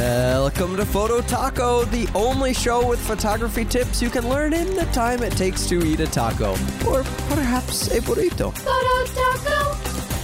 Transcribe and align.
Welcome 0.00 0.78
to 0.78 0.86
Photo 0.86 1.20
Taco, 1.20 1.84
the 1.84 2.08
only 2.14 2.54
show 2.54 2.88
with 2.88 2.98
photography 2.98 3.66
tips 3.66 4.00
you 4.00 4.08
can 4.08 4.26
learn 4.26 4.54
in 4.54 4.74
the 4.74 4.86
time 4.86 5.22
it 5.22 5.32
takes 5.32 5.66
to 5.66 5.86
eat 5.86 6.00
a 6.00 6.06
taco, 6.06 6.52
or 6.88 7.02
perhaps 7.28 7.88
a 7.88 8.00
burrito. 8.00 8.50
Photo 8.56 9.12
Taco. 9.12 9.74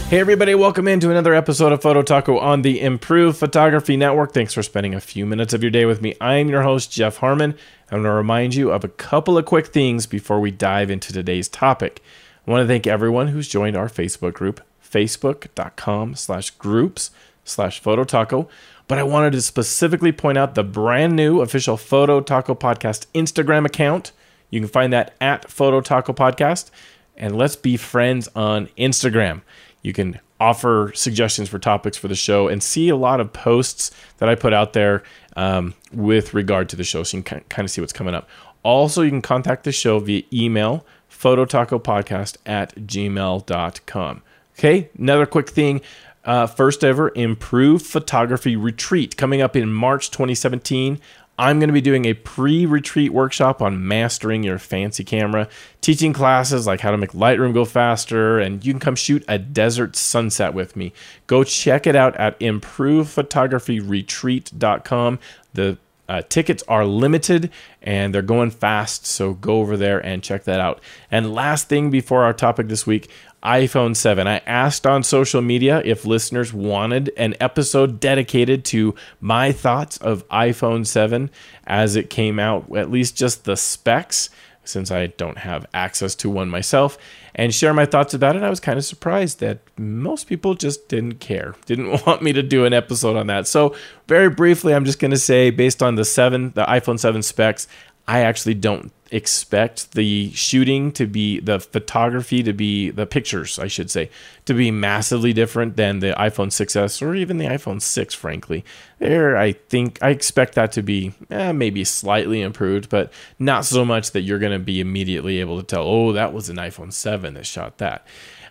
Hey, 0.08 0.18
everybody, 0.18 0.54
welcome 0.54 0.88
into 0.88 1.10
another 1.10 1.34
episode 1.34 1.72
of 1.72 1.82
Photo 1.82 2.00
Taco 2.00 2.38
on 2.38 2.62
the 2.62 2.80
Improved 2.80 3.36
Photography 3.36 3.98
Network. 3.98 4.32
Thanks 4.32 4.54
for 4.54 4.62
spending 4.62 4.94
a 4.94 5.00
few 5.00 5.26
minutes 5.26 5.52
of 5.52 5.62
your 5.62 5.70
day 5.70 5.84
with 5.84 6.00
me. 6.00 6.14
I'm 6.22 6.48
your 6.48 6.62
host, 6.62 6.90
Jeff 6.90 7.18
Harmon. 7.18 7.54
I'm 7.90 7.98
going 7.98 8.04
to 8.04 8.12
remind 8.12 8.54
you 8.54 8.72
of 8.72 8.82
a 8.82 8.88
couple 8.88 9.36
of 9.36 9.44
quick 9.44 9.66
things 9.66 10.06
before 10.06 10.40
we 10.40 10.50
dive 10.50 10.90
into 10.90 11.12
today's 11.12 11.50
topic. 11.50 12.02
I 12.46 12.50
want 12.50 12.62
to 12.62 12.66
thank 12.66 12.86
everyone 12.86 13.28
who's 13.28 13.46
joined 13.46 13.76
our 13.76 13.90
Facebook 13.90 14.32
group, 14.32 14.62
facebook.com 14.82 16.14
slash 16.14 16.48
groups 16.52 17.10
slash 17.44 17.78
Photo 17.80 18.04
Taco. 18.04 18.48
But 18.88 18.98
I 18.98 19.02
wanted 19.02 19.32
to 19.32 19.42
specifically 19.42 20.12
point 20.12 20.38
out 20.38 20.54
the 20.54 20.62
brand 20.62 21.16
new 21.16 21.40
official 21.40 21.76
Photo 21.76 22.20
Taco 22.20 22.54
Podcast 22.54 23.06
Instagram 23.14 23.66
account. 23.66 24.12
You 24.50 24.60
can 24.60 24.68
find 24.68 24.92
that 24.92 25.14
at 25.20 25.50
Photo 25.50 25.80
Taco 25.80 26.12
Podcast. 26.12 26.70
And 27.16 27.36
let's 27.36 27.56
be 27.56 27.76
friends 27.76 28.28
on 28.36 28.68
Instagram. 28.78 29.42
You 29.82 29.92
can 29.92 30.20
offer 30.38 30.92
suggestions 30.94 31.48
for 31.48 31.58
topics 31.58 31.96
for 31.96 32.08
the 32.08 32.14
show 32.14 32.48
and 32.48 32.62
see 32.62 32.88
a 32.88 32.96
lot 32.96 33.20
of 33.20 33.32
posts 33.32 33.90
that 34.18 34.28
I 34.28 34.34
put 34.34 34.52
out 34.52 34.72
there 34.72 35.02
um, 35.36 35.74
with 35.92 36.34
regard 36.34 36.68
to 36.70 36.76
the 36.76 36.84
show 36.84 37.02
so 37.02 37.16
you 37.16 37.22
can 37.22 37.40
kind 37.48 37.64
of 37.64 37.70
see 37.70 37.80
what's 37.80 37.92
coming 37.92 38.14
up. 38.14 38.28
Also, 38.62 39.02
you 39.02 39.10
can 39.10 39.22
contact 39.22 39.64
the 39.64 39.72
show 39.72 39.98
via 39.98 40.22
email, 40.32 40.84
phototacopodcast 41.10 42.36
at 42.44 42.74
gmail.com. 42.74 44.22
Okay, 44.58 44.90
another 44.98 45.26
quick 45.26 45.50
thing. 45.50 45.80
Uh, 46.26 46.46
first 46.46 46.84
ever 46.84 47.12
improved 47.14 47.86
photography 47.86 48.56
retreat 48.56 49.16
coming 49.16 49.40
up 49.40 49.54
in 49.54 49.72
March 49.72 50.10
2017. 50.10 51.00
I'm 51.38 51.58
going 51.58 51.68
to 51.68 51.74
be 51.74 51.80
doing 51.80 52.04
a 52.06 52.14
pre 52.14 52.66
retreat 52.66 53.12
workshop 53.12 53.62
on 53.62 53.86
mastering 53.86 54.42
your 54.42 54.58
fancy 54.58 55.04
camera, 55.04 55.48
teaching 55.80 56.12
classes 56.12 56.66
like 56.66 56.80
how 56.80 56.90
to 56.90 56.98
make 56.98 57.12
Lightroom 57.12 57.54
go 57.54 57.64
faster, 57.64 58.40
and 58.40 58.64
you 58.64 58.72
can 58.72 58.80
come 58.80 58.96
shoot 58.96 59.24
a 59.28 59.38
desert 59.38 59.94
sunset 59.96 60.54
with 60.54 60.74
me. 60.76 60.92
Go 61.26 61.44
check 61.44 61.86
it 61.86 61.94
out 61.94 62.16
at 62.16 62.40
improvephotographyretreat.com. 62.40 65.18
The 65.52 65.78
uh, 66.08 66.22
tickets 66.28 66.62
are 66.68 66.84
limited 66.84 67.50
and 67.82 68.14
they're 68.14 68.22
going 68.22 68.50
fast, 68.50 69.06
so 69.06 69.34
go 69.34 69.60
over 69.60 69.76
there 69.76 69.98
and 69.98 70.22
check 70.22 70.44
that 70.44 70.60
out. 70.60 70.80
And 71.10 71.34
last 71.34 71.68
thing 71.68 71.90
before 71.90 72.24
our 72.24 72.32
topic 72.32 72.68
this 72.68 72.86
week 72.86 73.08
iPhone 73.42 73.94
7. 73.94 74.26
I 74.26 74.38
asked 74.38 74.86
on 74.86 75.04
social 75.04 75.40
media 75.40 75.80
if 75.84 76.04
listeners 76.04 76.52
wanted 76.52 77.12
an 77.16 77.36
episode 77.38 78.00
dedicated 78.00 78.64
to 78.66 78.96
my 79.20 79.52
thoughts 79.52 79.98
of 79.98 80.26
iPhone 80.28 80.84
7 80.84 81.30
as 81.64 81.94
it 81.94 82.10
came 82.10 82.40
out, 82.40 82.74
at 82.76 82.90
least 82.90 83.16
just 83.16 83.44
the 83.44 83.56
specs, 83.56 84.30
since 84.68 84.90
I 84.90 85.08
don't 85.08 85.38
have 85.38 85.66
access 85.74 86.14
to 86.16 86.30
one 86.30 86.48
myself, 86.48 86.98
and 87.34 87.54
share 87.54 87.74
my 87.74 87.86
thoughts 87.86 88.14
about 88.14 88.36
it. 88.36 88.42
I 88.42 88.50
was 88.50 88.60
kind 88.60 88.78
of 88.78 88.84
surprised 88.84 89.40
that 89.40 89.58
most 89.78 90.26
people 90.26 90.54
just 90.54 90.88
didn't 90.88 91.20
care, 91.20 91.54
didn't 91.66 91.90
want 92.06 92.22
me 92.22 92.32
to 92.32 92.42
do 92.42 92.64
an 92.64 92.72
episode 92.72 93.16
on 93.16 93.26
that. 93.28 93.46
So, 93.46 93.74
very 94.08 94.30
briefly, 94.30 94.74
I'm 94.74 94.84
just 94.84 94.98
going 94.98 95.10
to 95.10 95.18
say, 95.18 95.50
based 95.50 95.82
on 95.82 95.94
the 95.94 96.04
7, 96.04 96.52
the 96.54 96.64
iPhone 96.64 96.98
7 96.98 97.22
specs, 97.22 97.68
I 98.08 98.20
actually 98.20 98.54
don't 98.54 98.92
expect 99.10 99.92
the 99.92 100.30
shooting 100.32 100.92
to 100.92 101.06
be 101.06 101.40
the 101.40 101.60
photography 101.60 102.42
to 102.42 102.52
be 102.52 102.90
the 102.90 103.06
pictures 103.06 103.58
I 103.58 103.66
should 103.68 103.90
say 103.90 104.10
to 104.44 104.54
be 104.54 104.70
massively 104.70 105.32
different 105.32 105.76
than 105.76 106.00
the 106.00 106.12
iPhone 106.18 106.48
6s 106.48 107.02
or 107.02 107.14
even 107.14 107.38
the 107.38 107.46
iPhone 107.46 107.80
6 107.80 108.14
frankly. 108.14 108.64
There 108.98 109.36
I 109.36 109.52
think 109.52 109.98
I 110.02 110.10
expect 110.10 110.54
that 110.54 110.72
to 110.72 110.82
be 110.82 111.14
eh, 111.30 111.52
maybe 111.52 111.84
slightly 111.84 112.42
improved 112.42 112.88
but 112.88 113.12
not 113.38 113.64
so 113.64 113.84
much 113.84 114.12
that 114.12 114.22
you're 114.22 114.38
going 114.38 114.58
to 114.58 114.64
be 114.64 114.80
immediately 114.80 115.40
able 115.40 115.58
to 115.58 115.66
tell 115.66 115.84
oh 115.84 116.12
that 116.12 116.32
was 116.32 116.48
an 116.48 116.56
iPhone 116.56 116.92
7 116.92 117.34
that 117.34 117.46
shot 117.46 117.78
that. 117.78 118.06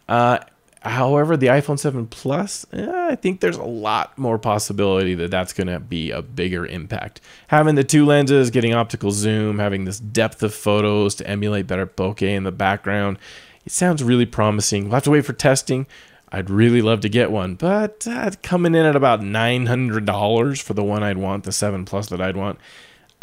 Uh, 0.08 0.40
However, 0.86 1.36
the 1.36 1.48
iPhone 1.48 1.80
7 1.80 2.06
Plus, 2.06 2.64
eh, 2.72 3.08
I 3.10 3.16
think 3.16 3.40
there's 3.40 3.58
a 3.58 3.64
lot 3.64 4.16
more 4.20 4.38
possibility 4.38 5.16
that 5.16 5.32
that's 5.32 5.52
going 5.52 5.66
to 5.66 5.80
be 5.80 6.12
a 6.12 6.22
bigger 6.22 6.64
impact. 6.64 7.22
Having 7.48 7.74
the 7.74 7.84
two 7.84 8.06
lenses, 8.06 8.52
getting 8.52 8.76
optical 8.76 9.10
zoom, 9.10 9.58
having 9.58 9.86
this 9.86 10.00
depth 10.00 10.44
of 10.44 10.54
photos 10.54 11.16
to 11.16 11.28
emulate 11.28 11.66
better 11.66 11.88
bokeh 11.88 12.22
in 12.22 12.44
the 12.44 12.52
background, 12.52 13.18
it 13.66 13.72
sounds 13.72 14.04
really 14.04 14.28
promising. 14.28 14.84
We'll 14.84 14.94
have 14.94 15.04
to 15.04 15.12
wait 15.12 15.26
for 15.26 15.34
testing. 15.34 15.88
I'd 16.32 16.52
really 16.52 16.84
love 16.84 17.00
to 17.02 17.10
get 17.10 17.32
one, 17.32 17.56
but 17.56 18.08
uh, 18.08 18.32
coming 18.44 18.76
in 18.76 18.86
at 18.86 18.96
about 18.96 19.22
$900 19.22 20.62
for 20.62 20.74
the 20.76 20.84
one 20.84 21.02
I'd 21.02 21.18
want, 21.18 21.46
the 21.46 21.52
7 21.52 21.86
Plus 21.86 22.10
that 22.10 22.22
I'd 22.22 22.38
want. 22.38 22.60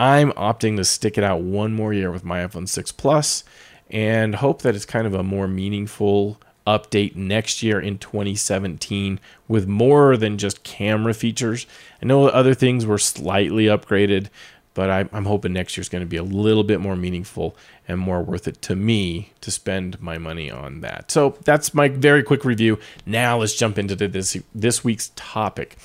I'm 0.01 0.33
opting 0.33 0.77
to 0.79 0.85
stick 0.85 1.17
it 1.17 1.23
out 1.23 1.43
one 1.43 1.75
more 1.75 1.93
year 1.93 2.11
with 2.11 2.25
my 2.25 2.45
iPhone 2.45 2.69
6 2.69 2.91
Plus 2.93 3.45
and 3.89 4.35
hope 4.35 4.63
that 4.63 4.75
it's 4.75 4.87
kind 4.87 5.07
of 5.07 5.15
a 5.15 5.23
more 5.23 5.47
meaningful 5.47 6.41
update 6.67 7.17
next 7.17 7.63
year 7.63 7.81
in 7.81 7.99
2017 7.99 9.19
with 9.49 9.67
more 9.67 10.17
than 10.17 10.39
just 10.39 10.63
camera 10.63 11.15
features. 11.15 11.67
I 12.03 12.07
know 12.07 12.27
other 12.27 12.55
things 12.55 12.87
were 12.87 12.99
slightly 12.99 13.67
upgraded, 13.67 14.29
but 14.75 14.91
I, 14.91 15.01
am 15.13 15.27
hoping 15.27 15.53
next 15.53 15.77
year's 15.77 15.89
going 15.89 16.03
to 16.03 16.09
be 16.09 16.17
a 16.17 16.23
little 16.23 16.65
bit 16.65 16.81
more 16.81 16.97
meaningful 16.97 17.57
and 17.87 17.99
more 17.99 18.23
worth 18.23 18.49
it 18.49 18.63
to 18.63 18.77
me 18.77 19.33
to 19.41 19.51
spend 19.51 20.01
my 20.01 20.19
money 20.19 20.51
on 20.51 20.81
that. 20.81 21.11
So 21.11 21.37
that's 21.45 21.75
my 21.75 21.89
very 21.89 22.23
quick 22.23 22.45
review. 22.45 22.79
Now 23.05 23.39
let's 23.39 23.55
jump 23.55 23.79
into 23.79 23.95
this 23.95 24.37
this 24.55 24.85
week's 24.85 25.11
topic. 25.15 25.77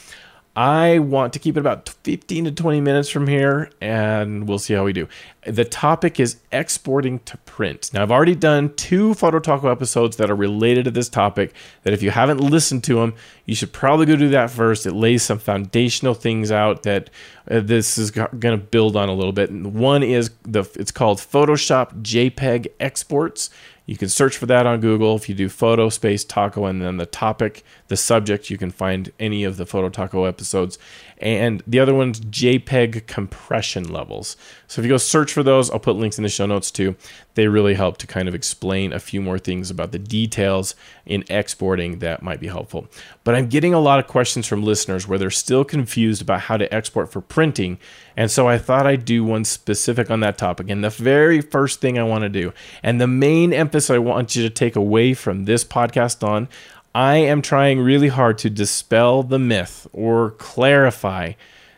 I 0.57 0.97
want 0.97 1.33
to 1.33 1.39
keep 1.39 1.55
it 1.55 1.59
about 1.59 1.87
15 1.87 2.45
to 2.45 2.51
20 2.51 2.81
minutes 2.81 3.09
from 3.09 3.27
here, 3.27 3.69
and 3.79 4.47
we'll 4.47 4.57
see 4.57 4.73
how 4.73 4.85
we 4.85 4.91
do. 4.91 5.07
The 5.45 5.63
topic 5.63 6.19
is 6.19 6.37
exporting 6.51 7.19
to 7.25 7.37
print. 7.37 7.93
Now, 7.93 8.01
I've 8.01 8.11
already 8.11 8.33
done 8.33 8.73
two 8.73 9.13
Photo 9.13 9.37
Taco 9.37 9.69
episodes 9.69 10.17
that 10.17 10.31
are 10.31 10.35
related 10.35 10.85
to 10.85 10.91
this 10.91 11.09
topic. 11.09 11.53
That 11.83 11.93
if 11.93 12.01
you 12.01 12.09
haven't 12.09 12.39
listened 12.39 12.83
to 12.85 12.95
them, 12.95 13.13
you 13.45 13.53
should 13.53 13.71
probably 13.71 14.07
go 14.07 14.15
do 14.15 14.29
that 14.29 14.49
first. 14.49 14.87
It 14.87 14.93
lays 14.93 15.21
some 15.21 15.37
foundational 15.37 16.15
things 16.15 16.51
out 16.51 16.81
that 16.81 17.11
uh, 17.51 17.59
this 17.59 17.99
is 17.99 18.09
going 18.09 18.41
to 18.41 18.57
build 18.57 18.95
on 18.97 19.09
a 19.09 19.13
little 19.13 19.33
bit. 19.33 19.51
One 19.51 20.01
is 20.01 20.31
the 20.41 20.61
it's 20.73 20.91
called 20.91 21.19
Photoshop 21.19 22.01
JPEG 22.01 22.69
exports. 22.79 23.51
You 23.87 23.95
can 23.95 24.09
search 24.09 24.35
for 24.37 24.45
that 24.47 24.65
on 24.65 24.81
Google. 24.81 25.15
If 25.15 25.29
you 25.29 25.35
do 25.35 25.49
photo 25.49 25.89
space 25.89 26.25
taco 26.25 26.65
and 26.65 26.81
then 26.81 26.97
the 26.97 27.05
topic, 27.05 27.63
the 27.87 27.97
subject, 27.97 28.49
you 28.49 28.57
can 28.57 28.71
find 28.71 29.11
any 29.19 29.43
of 29.43 29.57
the 29.57 29.65
photo 29.65 29.89
taco 29.89 30.25
episodes. 30.25 30.77
And 31.19 31.63
the 31.65 31.79
other 31.79 31.95
one's 31.95 32.19
JPEG 32.19 33.07
compression 33.07 33.91
levels. 33.91 34.37
So 34.67 34.81
if 34.81 34.85
you 34.85 34.89
go 34.89 34.97
search 34.97 35.33
for 35.33 35.41
those, 35.41 35.71
I'll 35.71 35.79
put 35.79 35.95
links 35.95 36.19
in 36.19 36.23
the 36.23 36.29
show 36.29 36.45
notes 36.45 36.69
too. 36.69 36.95
They 37.33 37.47
really 37.47 37.73
help 37.73 37.97
to 37.99 38.07
kind 38.07 38.27
of 38.27 38.35
explain 38.35 38.93
a 38.93 38.99
few 38.99 39.21
more 39.21 39.39
things 39.39 39.71
about 39.71 39.91
the 39.91 39.99
details 39.99 40.75
in 41.05 41.23
exporting 41.29 41.99
that 41.99 42.21
might 42.21 42.39
be 42.39 42.47
helpful. 42.47 42.87
But 43.23 43.35
I'm 43.35 43.47
getting 43.47 43.73
a 43.73 43.79
lot 43.79 43.99
of 43.99 44.07
questions 44.07 44.45
from 44.45 44.63
listeners 44.63 45.07
where 45.07 45.17
they're 45.17 45.31
still 45.31 45.63
confused 45.63 46.21
about 46.21 46.41
how 46.41 46.57
to 46.57 46.71
export 46.73 47.11
for 47.11 47.21
printing. 47.21 47.79
And 48.15 48.29
so 48.29 48.47
I 48.47 48.57
thought 48.57 48.85
I'd 48.85 49.05
do 49.05 49.23
one 49.23 49.45
specific 49.45 50.11
on 50.11 50.19
that 50.19 50.37
topic. 50.37 50.69
And 50.69 50.83
the 50.83 50.89
very 50.89 51.41
first 51.41 51.81
thing 51.81 51.97
I 51.97 52.03
want 52.03 52.23
to 52.23 52.29
do, 52.29 52.53
and 52.83 53.01
the 53.01 53.07
main 53.07 53.53
emphasis 53.53 53.89
I 53.89 53.97
want 53.97 54.35
you 54.35 54.43
to 54.43 54.49
take 54.49 54.75
away 54.75 55.13
from 55.13 55.45
this 55.45 55.63
podcast 55.63 56.27
on, 56.27 56.47
I 56.97 57.17
am 57.17 57.43
trying 57.43 57.79
really 57.79 58.07
hard 58.07 58.39
to 58.39 58.49
dispel 58.49 59.21
the 59.21 59.37
myth 59.37 59.85
or 59.93 60.31
clarify 60.31 61.33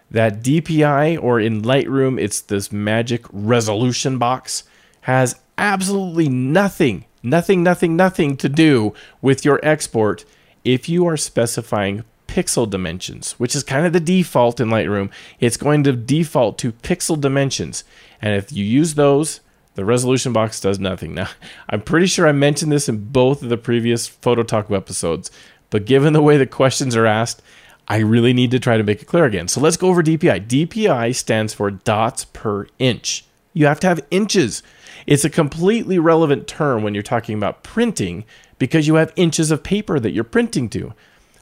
that 0.09 0.41
DPI 0.41 1.21
or 1.21 1.41
in 1.41 1.61
Lightroom, 1.61 2.17
it's 2.17 2.39
this 2.39 2.71
magic 2.71 3.25
resolution 3.29 4.17
box, 4.17 4.63
has 5.01 5.35
absolutely 5.57 6.29
nothing, 6.29 7.03
nothing, 7.21 7.63
nothing, 7.63 7.97
nothing 7.97 8.37
to 8.37 8.47
do 8.47 8.93
with 9.21 9.43
your 9.43 9.59
export 9.61 10.23
if 10.63 10.87
you 10.87 11.05
are 11.05 11.17
specifying 11.17 12.05
pixel 12.29 12.69
dimensions, 12.69 13.33
which 13.33 13.57
is 13.57 13.63
kind 13.63 13.85
of 13.85 13.91
the 13.91 13.99
default 13.99 14.61
in 14.61 14.69
Lightroom. 14.69 15.11
It's 15.41 15.57
going 15.57 15.83
to 15.83 15.91
default 15.91 16.57
to 16.59 16.71
pixel 16.71 17.19
dimensions. 17.19 17.83
And 18.21 18.35
if 18.35 18.53
you 18.53 18.63
use 18.63 18.93
those, 18.93 19.41
the 19.75 19.85
resolution 19.85 20.33
box 20.33 20.59
does 20.59 20.79
nothing. 20.79 21.13
Now, 21.13 21.29
I'm 21.69 21.81
pretty 21.81 22.07
sure 22.07 22.27
I 22.27 22.31
mentioned 22.31 22.71
this 22.71 22.89
in 22.89 23.11
both 23.11 23.41
of 23.43 23.49
the 23.49 23.57
previous 23.57 24.07
Photo 24.07 24.43
Taco 24.43 24.75
episodes, 24.75 25.31
but 25.69 25.85
given 25.85 26.13
the 26.13 26.21
way 26.21 26.37
the 26.37 26.45
questions 26.45 26.95
are 26.95 27.05
asked, 27.05 27.41
I 27.87 27.97
really 27.97 28.33
need 28.33 28.51
to 28.51 28.59
try 28.59 28.77
to 28.77 28.83
make 28.83 29.01
it 29.01 29.05
clear 29.05 29.25
again. 29.25 29.47
So 29.47 29.59
let's 29.59 29.77
go 29.77 29.89
over 29.89 30.03
DPI. 30.03 30.47
DPI 30.47 31.15
stands 31.15 31.53
for 31.55 31.71
dots 31.71 32.25
per 32.25 32.67
inch. 32.77 33.25
You 33.53 33.65
have 33.65 33.79
to 33.79 33.87
have 33.87 34.05
inches. 34.11 34.61
It's 35.07 35.25
a 35.25 35.29
completely 35.29 35.97
relevant 35.97 36.47
term 36.47 36.83
when 36.83 36.93
you're 36.93 37.01
talking 37.01 37.35
about 37.35 37.63
printing 37.63 38.25
because 38.59 38.87
you 38.87 38.95
have 38.95 39.11
inches 39.15 39.49
of 39.49 39.63
paper 39.63 39.99
that 39.99 40.11
you're 40.11 40.23
printing 40.23 40.69
to. 40.69 40.93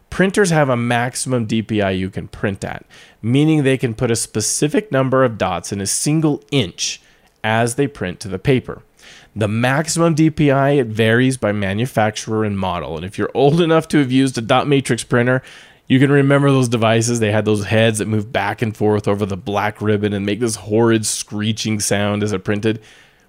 Printers 0.10 0.52
have 0.52 0.70
a 0.70 0.78
maximum 0.78 1.46
DPI 1.48 2.00
you 2.00 2.10
can 2.10 2.30
print 2.30 2.64
at, 2.64 2.86
meaning 3.22 3.64
they 3.64 3.78
can 3.78 3.94
put 3.94 4.10
a 4.10 4.16
specific 4.16 4.90
number 4.90 5.26
of 5.26 5.38
dots 5.38 5.74
in 5.74 5.82
a 5.82 5.86
single 5.86 6.42
inch 6.50 7.02
as 7.44 7.76
they 7.76 7.88
print 7.88 8.20
to 8.22 8.28
the 8.28 8.40
paper. 8.40 8.82
The 9.36 9.48
maximum 9.48 10.16
DPI 10.16 10.80
it 10.80 10.88
varies 10.88 11.38
by 11.38 11.52
manufacturer 11.52 12.44
and 12.44 12.58
model, 12.58 12.96
and 12.96 13.06
if 13.06 13.18
you're 13.18 13.32
old 13.34 13.62
enough 13.62 13.88
to 13.90 14.00
have 14.00 14.12
used 14.12 14.38
a 14.38 14.42
dot 14.42 14.68
matrix 14.68 15.04
printer, 15.04 15.44
You 15.88 16.00
can 16.00 16.12
remember 16.12 16.52
those 16.52 16.68
devices. 16.68 17.20
They 17.20 17.32
had 17.32 17.46
those 17.46 17.66
heads 17.66 18.00
that 18.00 18.08
move 18.08 18.32
back 18.32 18.62
and 18.62 18.76
forth 18.76 19.08
over 19.08 19.26
the 19.26 19.38
black 19.38 19.82
ribbon 19.82 20.14
and 20.14 20.26
make 20.26 20.42
this 20.42 20.58
horrid 20.58 21.06
screeching 21.06 21.80
sound 21.80 22.24
as 22.24 22.34
it 22.34 22.44
printed. 22.44 22.82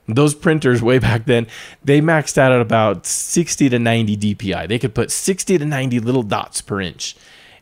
Those 0.08 0.34
printers 0.34 0.82
way 0.82 0.99
back 0.99 1.26
then, 1.26 1.46
they 1.84 2.00
maxed 2.00 2.38
out 2.38 2.50
at 2.50 2.61
about 2.61 3.06
60 3.06 3.69
to 3.69 3.78
90 3.78 4.16
DPI. 4.16 4.66
They 4.66 4.78
could 4.78 4.94
put 4.94 5.11
60 5.11 5.58
to 5.58 5.64
90 5.64 6.00
little 6.00 6.22
dots 6.22 6.61
per 6.62 6.81
inch. 6.81 7.14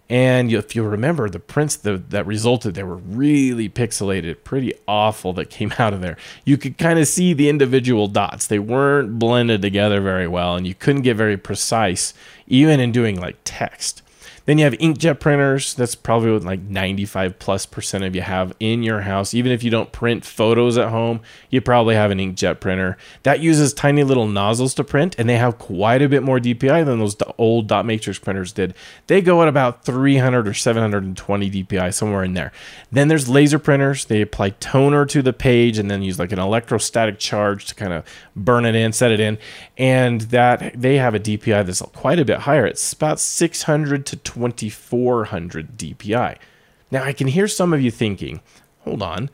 And 0.08 0.52
if 0.52 0.76
you 0.76 0.84
remember, 0.84 1.28
the 1.28 1.40
prints 1.40 1.76
that, 1.76 2.10
that 2.10 2.26
resulted, 2.26 2.74
they 2.74 2.84
were 2.84 2.96
really 2.96 3.68
pixelated, 3.68 4.44
pretty 4.44 4.72
awful 4.86 5.32
that 5.34 5.50
came 5.50 5.72
out 5.78 5.92
of 5.92 6.00
there. 6.00 6.16
You 6.44 6.56
could 6.56 6.78
kind 6.78 6.98
of 6.98 7.08
see 7.08 7.32
the 7.32 7.48
individual 7.48 8.06
dots. 8.06 8.46
They 8.46 8.60
weren't 8.60 9.18
blended 9.18 9.62
together 9.62 10.00
very 10.00 10.28
well, 10.28 10.54
and 10.54 10.66
you 10.66 10.74
couldn't 10.74 11.02
get 11.02 11.16
very 11.16 11.36
precise, 11.36 12.14
even 12.46 12.78
in 12.78 12.92
doing 12.92 13.20
like 13.20 13.36
text. 13.44 14.02
Then 14.46 14.58
you 14.58 14.64
have 14.64 14.74
inkjet 14.74 15.20
printers. 15.20 15.74
That's 15.74 15.94
probably 15.94 16.32
what 16.32 16.44
like 16.44 16.62
95 16.62 17.38
plus 17.38 17.66
percent 17.66 18.04
of 18.04 18.14
you 18.14 18.22
have 18.22 18.54
in 18.60 18.82
your 18.82 19.02
house. 19.02 19.34
Even 19.34 19.52
if 19.52 19.62
you 19.62 19.70
don't 19.70 19.92
print 19.92 20.24
photos 20.24 20.78
at 20.78 20.90
home, 20.90 21.20
you 21.50 21.60
probably 21.60 21.96
have 21.96 22.12
an 22.12 22.18
inkjet 22.18 22.60
printer. 22.60 22.96
That 23.24 23.40
uses 23.40 23.74
tiny 23.74 24.04
little 24.04 24.28
nozzles 24.28 24.72
to 24.74 24.84
print, 24.84 25.16
and 25.18 25.28
they 25.28 25.36
have 25.36 25.58
quite 25.58 26.00
a 26.00 26.08
bit 26.08 26.22
more 26.22 26.38
DPI 26.38 26.84
than 26.84 27.00
those 27.00 27.16
old 27.38 27.66
dot 27.66 27.84
matrix 27.84 28.18
printers 28.18 28.52
did. 28.52 28.74
They 29.08 29.20
go 29.20 29.42
at 29.42 29.48
about 29.48 29.84
300 29.84 30.46
or 30.46 30.54
720 30.54 31.50
DPI, 31.50 31.92
somewhere 31.92 32.22
in 32.22 32.34
there. 32.34 32.52
Then 32.92 33.08
there's 33.08 33.28
laser 33.28 33.58
printers. 33.58 34.04
They 34.04 34.22
apply 34.22 34.50
toner 34.50 35.06
to 35.06 35.22
the 35.22 35.32
page 35.32 35.76
and 35.76 35.90
then 35.90 36.02
use 36.02 36.20
like 36.20 36.32
an 36.32 36.38
electrostatic 36.38 37.18
charge 37.18 37.66
to 37.66 37.74
kind 37.74 37.92
of 37.92 38.04
burn 38.36 38.64
it 38.64 38.76
in, 38.76 38.92
set 38.92 39.10
it 39.10 39.18
in, 39.18 39.38
and 39.76 40.20
that 40.22 40.80
they 40.80 40.98
have 40.98 41.14
a 41.16 41.20
DPI 41.20 41.66
that's 41.66 41.82
quite 41.82 42.20
a 42.20 42.24
bit 42.24 42.40
higher. 42.40 42.64
It's 42.64 42.92
about 42.92 43.18
600 43.18 44.06
to 44.06 44.16
2400 44.36 45.78
DPI. 45.78 46.36
Now, 46.90 47.02
I 47.02 47.12
can 47.12 47.26
hear 47.26 47.48
some 47.48 47.72
of 47.72 47.80
you 47.80 47.90
thinking, 47.90 48.40
hold 48.80 49.02
on, 49.02 49.30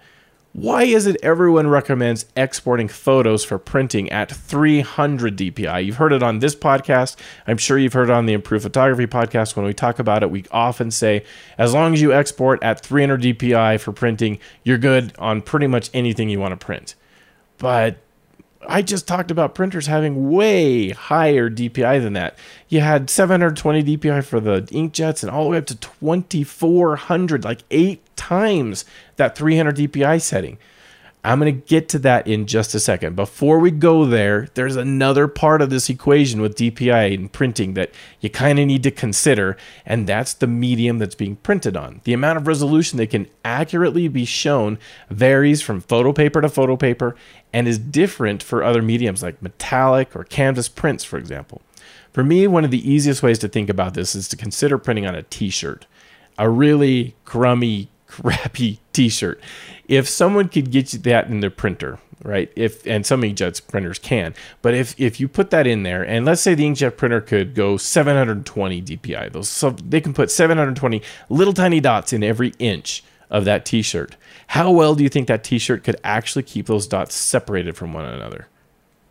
why 0.53 0.85
is 0.85 1.07
it 1.07 1.17
everyone 1.23 1.67
recommends 1.67 2.27
exporting 2.37 2.87
photos 2.87 3.43
for 3.45 3.59
printing 3.59 4.11
at 4.11 4.31
300 4.31 5.37
DPI? 5.37 5.85
You've 5.85 5.97
heard 5.97 6.13
it 6.13 6.23
on 6.23 6.39
this 6.39 6.55
podcast. 6.55 7.17
I'm 7.47 7.57
sure 7.57 7.79
you've 7.79 7.95
heard 7.95 8.11
it 8.11 8.13
on 8.13 8.27
the 8.27 8.35
Improved 8.35 8.63
Photography 8.63 9.07
podcast. 9.07 9.57
When 9.57 9.65
we 9.65 9.73
talk 9.73 9.99
about 9.99 10.23
it, 10.23 10.31
we 10.31 10.45
often 10.51 10.91
say 10.91 11.25
as 11.59 11.73
long 11.73 11.95
as 11.95 12.03
you 12.03 12.13
export 12.13 12.63
at 12.63 12.81
300 12.81 13.23
DPI 13.23 13.81
for 13.81 13.93
printing, 13.93 14.39
you're 14.63 14.79
good 14.79 15.15
on 15.19 15.41
pretty 15.41 15.67
much 15.67 15.91
anything 15.95 16.29
you 16.29 16.39
want 16.39 16.53
to 16.53 16.65
print. 16.65 16.95
But 17.57 18.02
I 18.69 18.83
just 18.83 19.09
talked 19.09 19.31
about 19.31 19.55
printers 19.55 19.87
having 19.87 20.31
way 20.31 20.91
higher 20.91 21.51
DPI 21.51 22.03
than 22.03 22.13
that. 22.13 22.39
You 22.69 22.81
had 22.81 23.11
720 23.11 23.97
DPI 23.97 24.25
for 24.25 24.41
the 24.41 24.63
inkjets 24.63 25.23
and 25.23 25.31
all 25.31 25.45
the 25.45 25.51
way 25.51 25.59
up 25.59 25.67
to 25.67 25.77
2400, 25.77 27.45
like 27.45 27.63
eight 27.71 28.05
times 28.17 28.85
that 29.17 29.37
300 29.37 29.77
DPI 29.77 30.21
setting. 30.21 30.59
I'm 31.25 31.39
going 31.39 31.55
to 31.55 31.67
get 31.67 31.89
to 31.91 32.01
that 32.01 32.27
in 32.27 32.47
just 32.47 32.75
a 32.75 32.81
second. 32.81 33.15
Before 33.15 33.61
we 33.61 33.71
go 33.71 34.05
there, 34.05 34.49
there's 34.55 34.75
another 34.75 35.29
part 35.29 35.63
of 35.63 35.71
this 35.71 35.89
equation 35.89 36.41
with 36.41 36.57
DPI 36.57 37.15
and 37.15 37.33
printing 37.33 37.75
that 37.75 37.93
you 38.21 38.29
kind 38.29 38.59
of 38.59 38.67
need 38.67 38.83
to 38.83 38.91
consider, 38.91 39.57
and 39.87 40.09
that's 40.09 40.35
the 40.35 40.49
medium 40.49 40.99
that's 40.99 41.15
being 41.15 41.37
printed 41.37 41.77
on. 41.77 42.01
The 42.03 42.13
amount 42.13 42.39
of 42.39 42.49
resolution 42.49 42.97
that 42.99 43.11
can 43.11 43.29
accurately 43.45 44.09
be 44.09 44.25
shown 44.25 44.81
varies 45.11 45.63
from 45.63 45.81
photo 45.81 46.13
paper 46.13 46.41
to 46.41 46.49
photo 46.49 46.77
paper 46.77 47.15
and 47.53 47.69
is 47.69 47.79
different 47.79 48.43
for 48.43 48.63
other 48.63 48.83
mediums 48.83 49.23
like 49.23 49.43
metallic 49.43 50.15
or 50.17 50.25
canvas 50.25 50.69
prints, 50.69 51.05
for 51.05 51.19
example. 51.19 51.63
For 52.13 52.23
me, 52.23 52.47
one 52.47 52.65
of 52.65 52.71
the 52.71 52.91
easiest 52.91 53.23
ways 53.23 53.39
to 53.41 53.49
think 53.49 53.69
about 53.69 53.95
this 53.95 54.15
is 54.15 54.29
to 54.29 54.37
consider 54.37 54.79
printing 54.79 55.07
on 55.07 55.15
a 55.15 55.23
t 55.23 55.51
shirt, 55.51 55.87
a 56.39 56.49
really 56.49 57.15
crummy, 57.25 57.89
crappy 58.07 58.79
t 58.93 59.09
shirt 59.09 59.41
if 59.93 60.09
someone 60.09 60.49
could 60.49 60.71
get 60.71 60.93
you 60.95 60.99
that 61.01 61.29
in 61.29 61.41
their 61.41 61.51
printer, 61.51 61.99
right? 62.25 62.51
If 62.57 62.87
and 62.87 63.05
some 63.05 63.21
inkjet 63.21 63.67
printers 63.69 63.99
can, 63.99 64.35
but 64.63 64.73
if 64.73 64.99
if 64.99 65.21
you 65.21 65.29
put 65.29 65.51
that 65.51 65.67
in 65.67 65.83
there, 65.83 66.03
and 66.03 66.25
let's 66.25 66.41
say 66.41 66.55
the 66.55 66.65
inkjet 66.65 66.97
printer 66.97 67.21
could 67.21 67.55
go 67.55 67.77
720 67.77 68.81
DPI, 68.83 69.33
those 69.33 69.51
so 69.51 69.69
they 69.71 70.01
can 70.01 70.15
put 70.15 70.31
720 70.31 71.03
little 71.29 71.53
tiny 71.53 71.79
dots 71.79 72.13
in 72.13 72.23
every 72.23 72.55
inch 72.59 73.05
of 73.33 73.45
that 73.47 73.65
T-shirt. 73.65 74.15
How 74.49 74.71
well 74.71 74.95
do 74.95 75.03
you 75.03 75.09
think 75.09 75.27
that 75.27 75.43
T-shirt 75.43 75.83
could 75.83 75.97
actually 76.05 76.45
keep 76.45 76.67
those 76.67 76.87
dots 76.87 77.17
separated 77.17 77.77
from 77.77 77.93
one 77.93 78.05
another? 78.05 78.47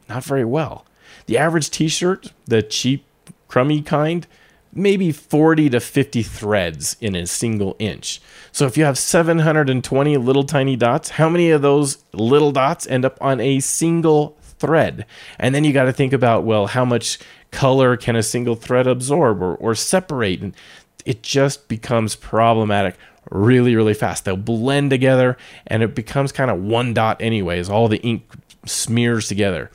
Not 0.07 0.23
very 0.23 0.45
well. 0.45 0.85
The 1.25 1.37
average 1.37 1.71
T-shirt, 1.71 2.31
the 2.45 2.61
cheap, 2.61 3.03
crummy 3.47 3.81
kind, 3.81 4.27
maybe 4.73 5.11
40 5.11 5.71
to 5.71 5.79
50 5.79 6.23
threads 6.23 6.95
in 7.01 7.15
a 7.15 7.25
single 7.25 7.75
inch. 7.79 8.21
So 8.51 8.65
if 8.67 8.77
you 8.77 8.85
have 8.85 8.97
720 8.97 10.17
little 10.17 10.43
tiny 10.43 10.75
dots, 10.75 11.09
how 11.09 11.27
many 11.27 11.49
of 11.49 11.61
those 11.61 12.03
little 12.13 12.51
dots 12.51 12.87
end 12.87 13.03
up 13.03 13.17
on 13.19 13.41
a 13.41 13.59
single 13.59 14.37
thread? 14.41 15.05
And 15.39 15.53
then 15.53 15.63
you 15.63 15.73
got 15.73 15.85
to 15.85 15.93
think 15.93 16.13
about, 16.13 16.43
well, 16.43 16.67
how 16.67 16.85
much 16.85 17.17
color 17.49 17.97
can 17.97 18.15
a 18.15 18.23
single 18.23 18.55
thread 18.55 18.87
absorb 18.87 19.41
or, 19.41 19.55
or 19.55 19.75
separate? 19.75 20.41
And 20.41 20.55
it 21.03 21.23
just 21.23 21.67
becomes 21.67 22.15
problematic 22.15 22.95
really, 23.29 23.75
really 23.75 23.93
fast. 23.93 24.25
They'll 24.25 24.37
blend 24.37 24.89
together 24.89 25.37
and 25.67 25.83
it 25.83 25.95
becomes 25.95 26.31
kind 26.31 26.49
of 26.49 26.61
one 26.61 26.93
dot, 26.93 27.21
anyways. 27.21 27.69
All 27.69 27.87
the 27.87 28.01
ink 28.01 28.23
smears 28.65 29.27
together 29.27 29.71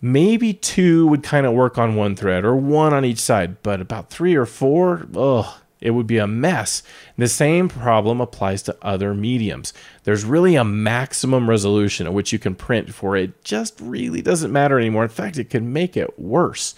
maybe 0.00 0.52
two 0.52 1.06
would 1.08 1.22
kind 1.22 1.46
of 1.46 1.52
work 1.52 1.78
on 1.78 1.96
one 1.96 2.16
thread 2.16 2.44
or 2.44 2.54
one 2.54 2.92
on 2.92 3.04
each 3.04 3.18
side, 3.18 3.62
but 3.62 3.80
about 3.80 4.10
three 4.10 4.34
or 4.34 4.46
four, 4.46 5.06
ugh, 5.16 5.46
it 5.80 5.90
would 5.90 6.06
be 6.06 6.18
a 6.18 6.26
mess. 6.26 6.82
The 7.16 7.28
same 7.28 7.68
problem 7.68 8.20
applies 8.20 8.62
to 8.62 8.76
other 8.82 9.14
mediums. 9.14 9.72
There's 10.04 10.24
really 10.24 10.54
a 10.54 10.64
maximum 10.64 11.48
resolution 11.48 12.06
at 12.06 12.14
which 12.14 12.32
you 12.32 12.38
can 12.38 12.54
print 12.54 12.94
for 12.94 13.16
it 13.16 13.44
just 13.44 13.78
really 13.80 14.22
doesn't 14.22 14.52
matter 14.52 14.78
anymore. 14.78 15.04
In 15.04 15.10
fact, 15.10 15.38
it 15.38 15.50
can 15.50 15.72
make 15.72 15.96
it 15.96 16.18
worse. 16.18 16.74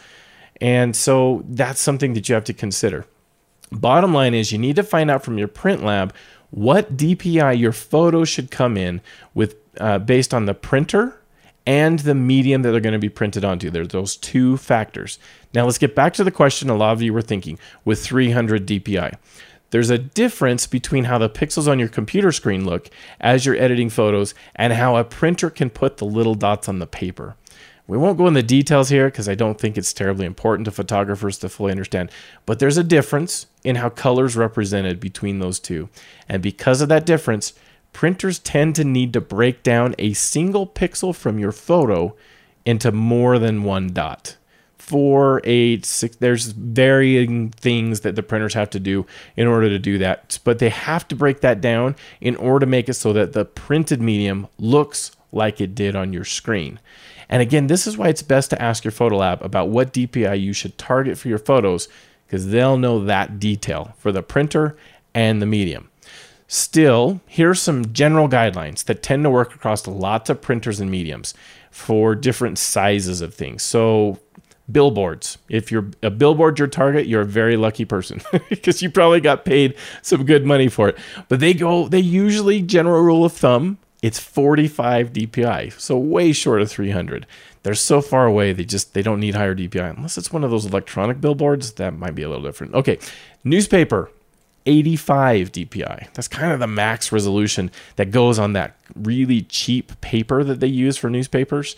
And 0.60 0.96
so 0.96 1.44
that's 1.48 1.80
something 1.80 2.14
that 2.14 2.28
you 2.28 2.34
have 2.34 2.44
to 2.44 2.52
consider. 2.52 3.06
Bottom 3.70 4.14
line 4.14 4.34
is 4.34 4.52
you 4.52 4.58
need 4.58 4.76
to 4.76 4.82
find 4.82 5.10
out 5.10 5.24
from 5.24 5.38
your 5.38 5.48
print 5.48 5.84
lab 5.84 6.14
what 6.50 6.96
DPI 6.96 7.58
your 7.58 7.72
photo 7.72 8.24
should 8.24 8.50
come 8.50 8.76
in 8.76 9.00
with 9.34 9.56
uh, 9.78 9.98
based 9.98 10.32
on 10.32 10.46
the 10.46 10.54
printer 10.54 11.20
and 11.66 11.98
the 11.98 12.14
medium 12.14 12.62
that 12.62 12.70
they're 12.70 12.80
going 12.80 12.94
to 12.94 12.98
be 12.98 13.10
printed 13.10 13.44
onto. 13.44 13.68
There's 13.68 13.88
those 13.88 14.16
two 14.16 14.56
factors. 14.56 15.18
Now 15.52 15.64
let's 15.66 15.76
get 15.76 15.94
back 15.94 16.14
to 16.14 16.24
the 16.24 16.30
question 16.30 16.70
a 16.70 16.74
lot 16.74 16.92
of 16.92 17.02
you 17.02 17.12
were 17.12 17.20
thinking 17.20 17.58
with 17.84 18.02
300 18.02 18.66
DPI. 18.66 19.14
There's 19.70 19.90
a 19.90 19.98
difference 19.98 20.66
between 20.66 21.04
how 21.04 21.18
the 21.18 21.28
pixels 21.28 21.68
on 21.68 21.78
your 21.78 21.88
computer 21.88 22.32
screen 22.32 22.64
look 22.64 22.88
as 23.20 23.44
you're 23.44 23.56
editing 23.56 23.90
photos 23.90 24.34
and 24.56 24.72
how 24.72 24.96
a 24.96 25.04
printer 25.04 25.50
can 25.50 25.68
put 25.68 25.98
the 25.98 26.06
little 26.06 26.34
dots 26.34 26.70
on 26.70 26.78
the 26.78 26.86
paper. 26.86 27.36
We 27.88 27.96
won't 27.96 28.18
go 28.18 28.26
into 28.26 28.42
details 28.42 28.90
here 28.90 29.06
because 29.06 29.30
I 29.30 29.34
don't 29.34 29.58
think 29.58 29.78
it's 29.78 29.94
terribly 29.94 30.26
important 30.26 30.66
to 30.66 30.70
photographers 30.70 31.38
to 31.38 31.48
fully 31.48 31.72
understand, 31.72 32.10
but 32.44 32.58
there's 32.58 32.76
a 32.76 32.84
difference 32.84 33.46
in 33.64 33.76
how 33.76 33.88
colors 33.88 34.36
represented 34.36 35.00
between 35.00 35.38
those 35.38 35.58
two. 35.58 35.88
And 36.28 36.42
because 36.42 36.82
of 36.82 36.90
that 36.90 37.06
difference, 37.06 37.54
printers 37.94 38.38
tend 38.38 38.76
to 38.76 38.84
need 38.84 39.14
to 39.14 39.22
break 39.22 39.62
down 39.62 39.94
a 39.98 40.12
single 40.12 40.66
pixel 40.66 41.14
from 41.14 41.38
your 41.38 41.50
photo 41.50 42.14
into 42.66 42.92
more 42.92 43.38
than 43.38 43.64
one 43.64 43.88
dot. 43.94 44.36
Four, 44.76 45.40
eight, 45.44 45.86
six, 45.86 46.16
there's 46.16 46.46
varying 46.46 47.50
things 47.50 48.00
that 48.00 48.16
the 48.16 48.22
printers 48.22 48.52
have 48.52 48.70
to 48.70 48.80
do 48.80 49.06
in 49.34 49.46
order 49.46 49.70
to 49.70 49.78
do 49.78 49.96
that. 49.98 50.38
But 50.44 50.58
they 50.58 50.68
have 50.68 51.08
to 51.08 51.16
break 51.16 51.40
that 51.40 51.62
down 51.62 51.96
in 52.20 52.36
order 52.36 52.66
to 52.66 52.70
make 52.70 52.90
it 52.90 52.94
so 52.94 53.14
that 53.14 53.32
the 53.32 53.46
printed 53.46 54.02
medium 54.02 54.46
looks 54.58 55.12
like 55.32 55.60
it 55.60 55.74
did 55.74 55.96
on 55.96 56.12
your 56.12 56.24
screen. 56.24 56.80
And 57.28 57.42
again, 57.42 57.66
this 57.66 57.86
is 57.86 57.96
why 57.96 58.08
it's 58.08 58.22
best 58.22 58.50
to 58.50 58.62
ask 58.62 58.84
your 58.84 58.92
photo 58.92 59.18
lab 59.18 59.42
about 59.42 59.68
what 59.68 59.92
DPI 59.92 60.40
you 60.40 60.52
should 60.52 60.78
target 60.78 61.18
for 61.18 61.28
your 61.28 61.38
photos 61.38 61.88
because 62.26 62.48
they'll 62.48 62.78
know 62.78 63.04
that 63.04 63.38
detail 63.38 63.94
for 63.98 64.12
the 64.12 64.22
printer 64.22 64.76
and 65.14 65.40
the 65.40 65.46
medium. 65.46 65.90
Still, 66.46 67.20
here 67.26 67.50
are 67.50 67.54
some 67.54 67.92
general 67.92 68.28
guidelines 68.28 68.84
that 68.84 69.02
tend 69.02 69.24
to 69.24 69.30
work 69.30 69.54
across 69.54 69.86
lots 69.86 70.30
of 70.30 70.40
printers 70.40 70.80
and 70.80 70.90
mediums 70.90 71.34
for 71.70 72.14
different 72.14 72.58
sizes 72.58 73.20
of 73.20 73.34
things. 73.34 73.62
So, 73.62 74.18
billboards. 74.70 75.38
If 75.48 75.72
you're 75.72 75.90
a 76.02 76.10
billboard 76.10 76.58
your 76.58 76.68
target, 76.68 77.06
you're 77.06 77.22
a 77.22 77.26
very 77.26 77.56
lucky 77.56 77.84
person 77.84 78.20
because 78.48 78.82
you 78.82 78.90
probably 78.90 79.20
got 79.20 79.44
paid 79.44 79.74
some 80.02 80.24
good 80.24 80.44
money 80.44 80.68
for 80.68 80.88
it. 80.88 80.98
But 81.28 81.40
they 81.40 81.54
go 81.54 81.88
they 81.88 82.00
usually 82.00 82.62
general 82.62 83.02
rule 83.02 83.24
of 83.24 83.32
thumb, 83.32 83.78
it's 84.02 84.18
45 84.18 85.12
DPI. 85.12 85.78
So 85.78 85.98
way 85.98 86.32
short 86.32 86.62
of 86.62 86.70
300. 86.70 87.26
They're 87.62 87.74
so 87.74 88.00
far 88.00 88.26
away, 88.26 88.52
they 88.52 88.64
just 88.64 88.94
they 88.94 89.02
don't 89.02 89.20
need 89.20 89.34
higher 89.34 89.54
DPI 89.54 89.96
unless 89.96 90.16
it's 90.16 90.32
one 90.32 90.44
of 90.44 90.50
those 90.50 90.64
electronic 90.64 91.20
billboards, 91.20 91.72
that 91.72 91.94
might 91.94 92.14
be 92.14 92.22
a 92.22 92.28
little 92.28 92.44
different. 92.44 92.74
Okay. 92.74 92.98
Newspaper 93.44 94.10
85 94.66 95.52
DPI. 95.52 96.12
That's 96.12 96.28
kind 96.28 96.52
of 96.52 96.60
the 96.60 96.66
max 96.66 97.10
resolution 97.10 97.70
that 97.96 98.10
goes 98.10 98.38
on 98.38 98.52
that 98.52 98.76
really 98.94 99.42
cheap 99.42 99.98
paper 100.00 100.44
that 100.44 100.60
they 100.60 100.66
use 100.66 100.96
for 100.96 101.08
newspapers. 101.08 101.74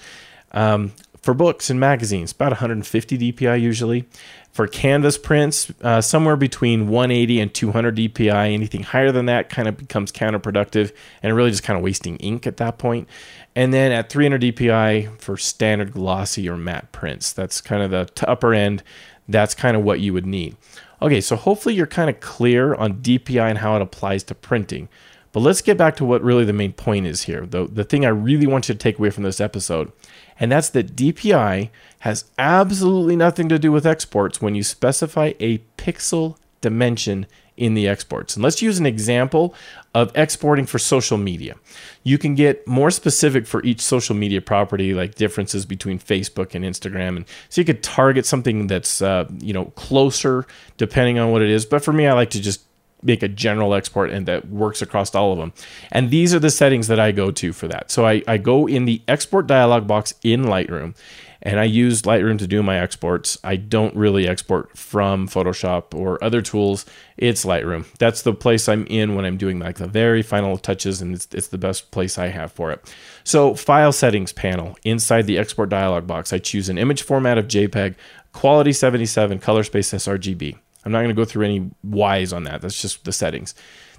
Um, 0.53 0.93
for 1.23 1.35
books 1.35 1.69
and 1.69 1.79
magazines, 1.79 2.33
about 2.33 2.53
150 2.53 3.33
DPI 3.33 3.61
usually. 3.61 4.07
For 4.53 4.67
canvas 4.67 5.17
prints, 5.17 5.71
uh, 5.81 6.00
somewhere 6.00 6.37
between 6.37 6.89
180 6.89 7.41
and 7.41 7.55
200 7.55 7.97
DPI. 7.97 8.53
Anything 8.53 8.83
higher 8.83 9.12
than 9.12 9.27
that 9.27 9.49
kind 9.49 9.69
of 9.69 9.77
becomes 9.77 10.11
counterproductive 10.11 10.93
and 11.23 11.37
really 11.37 11.50
just 11.50 11.62
kind 11.62 11.77
of 11.77 11.85
wasting 11.85 12.17
ink 12.17 12.47
at 12.47 12.57
that 12.57 12.77
point. 12.79 13.09
And 13.55 13.73
then 13.73 13.93
at 13.93 14.11
300 14.11 14.41
DPI 14.41 15.21
for 15.21 15.37
standard 15.37 15.93
glossy 15.93 16.49
or 16.49 16.57
matte 16.57 16.91
prints, 16.91 17.33
that's 17.33 17.61
kind 17.61 17.83
of 17.83 17.91
the 17.91 18.07
t- 18.12 18.27
upper 18.27 18.53
end. 18.53 18.83
That's 19.29 19.55
kind 19.55 19.77
of 19.77 19.85
what 19.85 20.00
you 20.00 20.12
would 20.12 20.27
need. 20.27 20.57
Okay, 21.00 21.21
so 21.21 21.37
hopefully 21.37 21.75
you're 21.75 21.87
kind 21.87 22.11
of 22.11 22.21
clear 22.21 22.75
on 22.75 22.95
DPI 22.95 23.49
and 23.49 23.59
how 23.59 23.77
it 23.77 23.83
applies 23.83 24.25
to 24.25 24.35
printing. 24.35 24.89
But 25.33 25.41
let's 25.41 25.62
get 25.62 25.79
back 25.79 25.97
to 25.97 26.05
what 26.05 26.23
really 26.23 26.45
the 26.45 26.53
main 26.53 26.73
point 26.73 27.07
is 27.07 27.23
here. 27.23 27.47
The, 27.47 27.67
the 27.67 27.85
thing 27.85 28.05
I 28.05 28.09
really 28.09 28.47
want 28.47 28.69
you 28.69 28.75
to 28.75 28.79
take 28.79 28.99
away 28.99 29.11
from 29.11 29.23
this 29.23 29.41
episode, 29.41 29.93
and 30.41 30.51
that's 30.51 30.71
that 30.71 30.97
DPI 30.97 31.69
has 32.01 32.25
absolutely 32.39 33.15
nothing 33.15 33.49
to 33.51 33.59
do 33.59 33.71
with 33.71 33.87
exports 33.87 34.41
when 34.41 34.55
you 34.55 34.63
specify 34.63 35.35
a 35.39 35.59
pixel 35.77 36.37
dimension 36.63 37.27
in 37.61 37.75
the 37.75 37.87
exports. 37.87 38.35
And 38.35 38.43
let's 38.43 38.63
use 38.63 38.79
an 38.79 38.87
example 38.87 39.55
of 39.95 40.11
exporting 40.15 40.65
for 40.65 40.79
social 40.79 41.19
media. 41.19 41.57
You 42.03 42.17
can 42.17 42.35
get 42.35 42.67
more 42.67 42.91
specific 42.91 43.47
for 43.47 43.63
each 43.65 43.83
social 43.83 44.17
media 44.17 44.41
property, 44.41 44.95
like 44.95 45.15
differences 45.15 45.67
between 45.67 45.99
Facebook 45.99 46.55
and 46.55 46.65
Instagram, 46.65 47.17
and 47.17 47.27
so 47.51 47.61
you 47.61 47.67
could 47.67 47.83
target 47.83 48.25
something 48.25 48.67
that's 48.67 49.03
uh, 49.03 49.29
you 49.41 49.53
know 49.53 49.67
closer 49.77 50.47
depending 50.79 51.19
on 51.19 51.33
what 51.33 51.43
it 51.43 51.51
is. 51.51 51.67
But 51.67 51.85
for 51.85 51.93
me, 51.93 52.07
I 52.07 52.15
like 52.15 52.31
to 52.31 52.41
just 52.41 52.63
make 53.02 53.23
a 53.23 53.28
general 53.28 53.75
export 53.75 54.11
and 54.11 54.26
that 54.26 54.49
works 54.49 54.83
across 54.83 55.14
all 55.14 55.33
of 55.33 55.38
them. 55.38 55.52
And 55.90 56.11
these 56.11 56.35
are 56.35 56.38
the 56.38 56.50
settings 56.50 56.88
that 56.88 57.00
I 57.00 57.12
go 57.12 57.30
to 57.30 57.52
for 57.52 57.69
that. 57.69 57.90
So 57.90 58.07
I, 58.07 58.23
I 58.26 58.38
go 58.38 58.66
in 58.66 58.85
the 58.85 59.02
export 59.09 59.47
dialog 59.47 59.87
box 59.87 60.14
in 60.23 60.45
Lightroom 60.45 60.95
and 61.42 61.59
I 61.59 61.64
use 61.64 62.02
Lightroom 62.02 62.38
to 62.38 62.47
do 62.47 62.62
my 62.62 62.78
exports. 62.78 63.38
I 63.42 63.57
don't 63.57 63.97
really 63.97 64.28
export 64.28 64.76
from 64.76 65.26
Photoshop 65.26 65.95
or 65.95 66.23
other 66.23 66.42
tools. 66.42 66.85
It's 67.16 67.45
Lightroom. 67.45 67.87
That's 67.99 68.23
the 68.23 68.35
place 68.35 68.69
I'm 68.69 68.87
in 68.87 69.14
when 69.14 69.25
I'm 69.25 69.37
doing 69.37 69.59
like 69.59 69.76
the 69.76 69.87
very 69.87 70.23
final 70.23 70.59
touches, 70.59 71.00
and 71.00 71.14
it's, 71.14 71.28
it's 71.33 71.49
the 71.49 71.59
best 71.59 71.90
place 71.90 72.19
I 72.19 72.28
have 72.28 72.52
for 72.52 72.71
it. 72.71 72.95
So, 73.25 73.54
file 73.54 73.92
settings 73.92 74.33
panel 74.33 74.76
inside 74.85 75.26
the 75.26 75.38
export 75.38 75.71
dialog 75.71 76.07
box, 76.07 76.33
I 76.33 76.38
choose 76.38 76.69
an 76.69 76.78
image 76.78 77.02
format 77.02 77.38
of 77.38 77.49
JPEG, 77.49 77.95
quality 78.33 78.73
77, 78.73 79.38
color 79.38 79.64
space 79.64 79.92
sRGB. 79.92 80.59
I'm 80.85 80.93
not 80.93 80.99
going 80.99 81.15
to 81.15 81.15
go 81.15 81.25
through 81.25 81.45
any 81.45 81.71
whys 81.83 82.33
on 82.33 82.45
that. 82.45 82.63
That's 82.63 82.81
just 82.81 83.05
the 83.05 83.13
settings. 83.13 83.55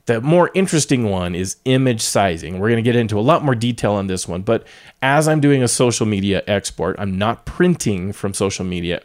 The 0.06 0.20
more 0.20 0.50
interesting 0.56 1.10
one 1.10 1.36
is 1.36 1.58
image 1.66 2.02
sizing. 2.02 2.60
We're 2.60 2.70
going 2.70 2.84
to 2.84 2.88
get 2.88 2.96
into 2.96 3.20
a 3.20 3.22
lot 3.22 3.44
more 3.44 3.54
detail 3.54 3.94
on 3.94 4.08
this 4.08 4.28
one, 4.28 4.42
but 4.42 4.66
as 5.02 5.28
I'm 5.28 5.40
doing 5.40 5.62
a 5.62 5.68
social 5.68 6.08
media 6.08 6.42
export, 6.48 6.96
I'm 6.98 7.18
not 7.18 7.46
printing 7.46 8.12
from 8.12 8.34
social 8.34 8.66
media 8.66 9.00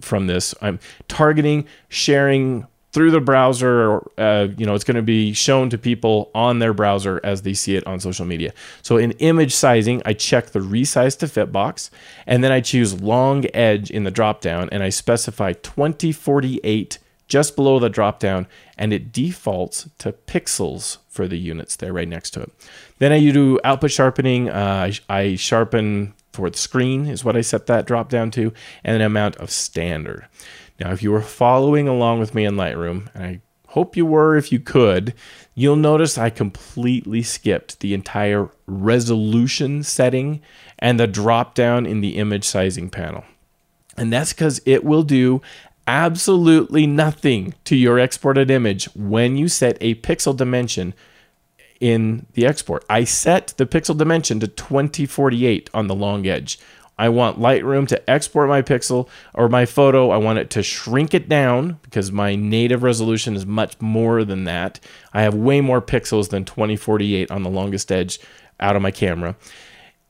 from 0.00 0.26
this. 0.26 0.54
I'm 0.62 0.80
targeting, 1.06 1.66
sharing 1.88 2.66
through 2.92 3.10
the 3.10 3.20
browser 3.20 3.90
or 3.90 4.10
uh, 4.16 4.48
you 4.56 4.64
know 4.64 4.74
it's 4.74 4.84
going 4.84 4.96
to 4.96 5.02
be 5.02 5.34
shown 5.34 5.68
to 5.70 5.76
people 5.76 6.30
on 6.34 6.58
their 6.58 6.72
browser 6.72 7.20
as 7.22 7.42
they 7.42 7.52
see 7.52 7.76
it 7.76 7.86
on 7.86 8.00
social 8.00 8.24
media 8.24 8.52
so 8.82 8.96
in 8.96 9.12
image 9.12 9.54
sizing 9.54 10.00
i 10.06 10.12
check 10.12 10.46
the 10.46 10.58
resize 10.58 11.16
to 11.18 11.28
fit 11.28 11.52
box 11.52 11.90
and 12.26 12.42
then 12.42 12.50
i 12.50 12.60
choose 12.60 13.00
long 13.00 13.44
edge 13.52 13.90
in 13.90 14.04
the 14.04 14.10
drop 14.10 14.40
down 14.40 14.68
and 14.72 14.82
i 14.82 14.88
specify 14.88 15.52
2048 15.52 16.98
just 17.28 17.54
below 17.54 17.78
the 17.78 17.90
drop 17.90 18.18
down 18.18 18.46
and 18.76 18.92
it 18.92 19.12
defaults 19.12 19.88
to 19.98 20.12
pixels 20.12 20.98
for 21.08 21.28
the 21.28 21.38
units 21.38 21.76
there 21.76 21.92
right 21.92 22.08
next 22.08 22.30
to 22.30 22.42
it. 22.42 22.52
Then 22.98 23.12
I 23.12 23.20
do 23.20 23.60
output 23.62 23.90
sharpening. 23.90 24.48
Uh, 24.48 24.90
I, 25.08 25.36
sharpen 25.36 26.14
for 26.32 26.50
the 26.50 26.58
screen 26.58 27.06
is 27.06 27.24
what 27.24 27.36
I 27.36 27.42
set 27.42 27.66
that 27.66 27.86
drop 27.86 28.08
down 28.08 28.30
to 28.32 28.52
and 28.82 28.96
an 28.96 29.02
amount 29.02 29.36
of 29.36 29.50
standard. 29.50 30.26
Now, 30.80 30.92
if 30.92 31.02
you 31.02 31.10
were 31.10 31.22
following 31.22 31.88
along 31.88 32.20
with 32.20 32.34
me 32.34 32.44
in 32.44 32.54
Lightroom, 32.54 33.08
and 33.14 33.24
I 33.24 33.40
hope 33.68 33.96
you 33.96 34.06
were 34.06 34.36
if 34.36 34.52
you 34.52 34.60
could, 34.60 35.14
you'll 35.54 35.76
notice 35.76 36.16
I 36.16 36.30
completely 36.30 37.22
skipped 37.22 37.80
the 37.80 37.94
entire 37.94 38.48
resolution 38.66 39.82
setting 39.82 40.40
and 40.78 40.98
the 40.98 41.06
drop 41.06 41.54
down 41.54 41.84
in 41.84 42.00
the 42.00 42.16
image 42.16 42.44
sizing 42.44 42.88
panel. 42.88 43.24
And 43.96 44.12
that's 44.12 44.32
because 44.32 44.60
it 44.64 44.84
will 44.84 45.02
do 45.02 45.42
absolutely 45.88 46.86
nothing 46.86 47.54
to 47.64 47.74
your 47.74 47.98
exported 47.98 48.50
image 48.50 48.84
when 48.94 49.38
you 49.38 49.48
set 49.48 49.78
a 49.80 49.94
pixel 49.96 50.36
dimension 50.36 50.92
in 51.80 52.26
the 52.34 52.46
export. 52.46 52.84
I 52.90 53.04
set 53.04 53.54
the 53.56 53.64
pixel 53.64 53.96
dimension 53.96 54.38
to 54.40 54.48
2048 54.48 55.70
on 55.72 55.86
the 55.86 55.94
long 55.94 56.26
edge. 56.26 56.58
I 56.98 57.08
want 57.08 57.38
Lightroom 57.38 57.88
to 57.88 58.10
export 58.10 58.48
my 58.48 58.60
pixel 58.60 59.08
or 59.32 59.48
my 59.48 59.64
photo. 59.64 60.10
I 60.10 60.18
want 60.18 60.40
it 60.40 60.50
to 60.50 60.62
shrink 60.62 61.14
it 61.14 61.28
down 61.28 61.78
because 61.82 62.12
my 62.12 62.34
native 62.34 62.82
resolution 62.82 63.34
is 63.34 63.46
much 63.46 63.80
more 63.80 64.24
than 64.24 64.44
that. 64.44 64.80
I 65.14 65.22
have 65.22 65.34
way 65.34 65.62
more 65.62 65.80
pixels 65.80 66.28
than 66.28 66.44
2048 66.44 67.30
on 67.30 67.44
the 67.44 67.50
longest 67.50 67.90
edge 67.90 68.18
out 68.60 68.76
of 68.76 68.82
my 68.82 68.90
camera. 68.90 69.36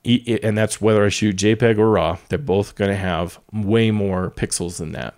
And 0.05 0.57
that's 0.57 0.81
whether 0.81 1.05
I 1.05 1.11
shoot 1.11 1.37
JPEG 1.37 1.79
or 1.79 1.91
RAW, 1.91 2.19
they're 2.31 2.39
both 2.39 2.75
going 2.75 2.91
to 2.91 2.97
have 2.97 3.39
way 3.53 3.91
more 3.91 4.31
pixels 4.31 4.79
than 4.79 4.93
that 4.93 5.15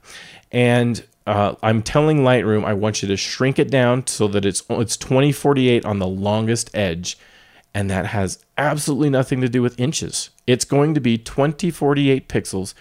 and 0.53 1.05
uh, 1.27 1.55
I'm 1.63 1.83
telling 1.83 2.19
Lightroom 2.19 2.65
I 2.65 2.75
want 2.75 3.03
you 3.03 3.09
to 3.09 3.17
shrink 3.17 3.59
it 3.59 3.71
down 3.71 4.07
so 4.07 4.27
that 4.29 4.45
it's 4.45 4.63
it's 4.71 4.97
2048 4.97 5.85
on 5.85 5.99
the 5.99 6.07
longest 6.07 6.71
edge, 6.75 7.19
and 7.75 7.91
that 7.91 8.07
has 8.07 8.45
absolutely 8.59 9.11
nothing 9.11 9.41
to 9.41 9.49
do 9.49 9.63
with 9.63 9.79
inches. 9.79 10.31
It's 10.47 10.65
going 10.65 10.95
to 10.95 11.01
be 11.01 11.19
2048 11.19 12.29
pixels 12.29 12.75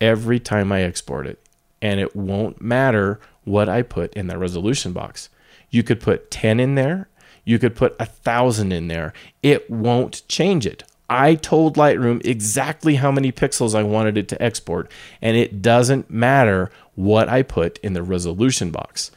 every 0.00 0.38
time 0.38 0.72
I 0.72 0.82
export 0.82 1.26
it, 1.26 1.40
and 1.80 2.00
it 2.00 2.14
won't 2.14 2.60
matter 2.60 3.20
what 3.44 3.68
I 3.68 3.82
put 3.82 4.12
in 4.14 4.26
the 4.26 4.38
resolution 4.38 4.92
box. 4.92 5.30
You 5.70 5.82
could 5.82 6.00
put 6.00 6.30
10 6.30 6.60
in 6.60 6.74
there, 6.74 7.08
you 7.44 7.58
could 7.58 7.74
put 7.76 7.94
a 7.98 8.06
thousand 8.06 8.72
in 8.72 8.88
there. 8.88 9.12
It 9.42 9.70
won't 9.70 10.26
change 10.28 10.66
it. 10.66 10.84
I 11.08 11.34
told 11.34 11.76
Lightroom 11.76 12.24
exactly 12.24 12.94
how 12.94 13.12
many 13.12 13.30
pixels 13.30 13.74
I 13.74 13.82
wanted 13.82 14.16
it 14.16 14.28
to 14.28 14.42
export, 14.42 14.90
and 15.20 15.36
it 15.36 15.60
doesn't 15.60 16.10
matter 16.10 16.70
what 16.94 17.28
I 17.28 17.42
put 17.42 17.78
in 17.78 17.92
the 17.92 18.02
resolution 18.02 18.70
box. 18.70 19.10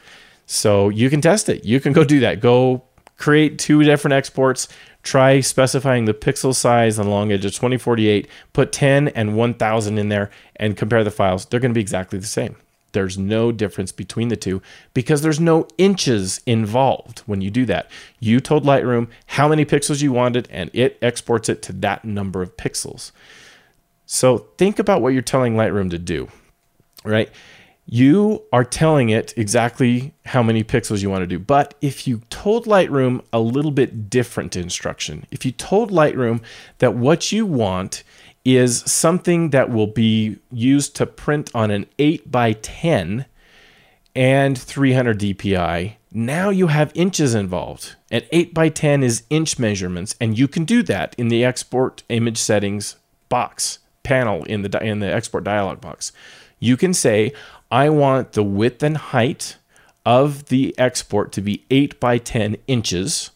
So 0.46 0.88
you 0.88 1.10
can 1.10 1.20
test 1.20 1.48
it. 1.48 1.64
You 1.64 1.80
can 1.80 1.92
go 1.92 2.04
do 2.04 2.20
that. 2.20 2.40
Go 2.40 2.84
create 3.16 3.58
two 3.58 3.82
different 3.82 4.14
exports. 4.14 4.68
Try 5.02 5.40
specifying 5.40 6.04
the 6.04 6.14
pixel 6.14 6.54
size 6.54 6.98
on 6.98 7.06
the 7.06 7.10
long 7.10 7.32
edge 7.32 7.44
of 7.44 7.52
2048. 7.52 8.28
Put 8.52 8.72
10 8.72 9.08
and 9.08 9.36
1000 9.36 9.98
in 9.98 10.08
there 10.08 10.30
and 10.56 10.76
compare 10.76 11.04
the 11.04 11.10
files. 11.10 11.46
They're 11.46 11.60
going 11.60 11.72
to 11.72 11.74
be 11.74 11.80
exactly 11.80 12.18
the 12.18 12.26
same. 12.26 12.56
There's 12.92 13.18
no 13.18 13.52
difference 13.52 13.92
between 13.92 14.28
the 14.28 14.36
two 14.36 14.62
because 14.94 15.22
there's 15.22 15.40
no 15.40 15.68
inches 15.78 16.40
involved 16.46 17.20
when 17.20 17.40
you 17.40 17.50
do 17.50 17.64
that. 17.66 17.90
You 18.20 18.40
told 18.40 18.64
Lightroom 18.64 19.08
how 19.26 19.48
many 19.48 19.64
pixels 19.64 20.02
you 20.02 20.12
wanted 20.12 20.48
and 20.50 20.70
it 20.72 20.98
exports 21.02 21.48
it 21.48 21.62
to 21.62 21.72
that 21.74 22.04
number 22.04 22.42
of 22.42 22.56
pixels. 22.56 23.12
So 24.06 24.38
think 24.56 24.78
about 24.78 25.02
what 25.02 25.12
you're 25.12 25.22
telling 25.22 25.54
Lightroom 25.54 25.90
to 25.90 25.98
do, 25.98 26.28
right? 27.04 27.30
you 27.90 28.42
are 28.52 28.64
telling 28.64 29.08
it 29.08 29.32
exactly 29.36 30.12
how 30.26 30.42
many 30.42 30.62
pixels 30.62 31.00
you 31.00 31.08
want 31.08 31.22
to 31.22 31.26
do. 31.26 31.38
But 31.38 31.72
if 31.80 32.06
you 32.06 32.20
told 32.28 32.66
Lightroom 32.66 33.24
a 33.32 33.40
little 33.40 33.70
bit 33.70 34.10
different 34.10 34.56
instruction, 34.56 35.24
if 35.30 35.46
you 35.46 35.52
told 35.52 35.90
Lightroom 35.90 36.42
that 36.78 36.94
what 36.94 37.32
you 37.32 37.46
want 37.46 38.04
is 38.44 38.80
something 38.80 39.50
that 39.50 39.70
will 39.70 39.86
be 39.86 40.38
used 40.50 40.96
to 40.96 41.06
print 41.06 41.50
on 41.54 41.70
an 41.70 41.86
8 41.98 42.30
by 42.30 42.52
10 42.52 43.26
and 44.14 44.58
300 44.58 45.18
dpi, 45.18 45.94
now 46.10 46.50
you 46.50 46.68
have 46.68 46.90
inches 46.94 47.34
involved. 47.34 47.96
And 48.10 48.26
8 48.32 48.54
by 48.54 48.68
10 48.68 49.02
is 49.02 49.24
inch 49.30 49.58
measurements, 49.58 50.14
and 50.20 50.38
you 50.38 50.48
can 50.48 50.64
do 50.64 50.82
that 50.84 51.14
in 51.18 51.28
the 51.28 51.44
export 51.44 52.02
image 52.08 52.38
settings 52.38 52.96
box 53.28 53.78
panel 54.02 54.42
in 54.44 54.62
the 54.62 54.82
in 54.82 55.00
the 55.00 55.12
export 55.12 55.44
dialog 55.44 55.80
box. 55.80 56.12
You 56.58 56.76
can 56.76 56.94
say, 56.94 57.32
I 57.70 57.90
want 57.90 58.32
the 58.32 58.42
width 58.42 58.82
and 58.82 58.96
height 58.96 59.56
of 60.04 60.46
the 60.46 60.74
export 60.78 61.32
to 61.32 61.42
be 61.42 61.64
8 61.70 62.00
by 62.00 62.18
10 62.18 62.56
inches. 62.66 63.30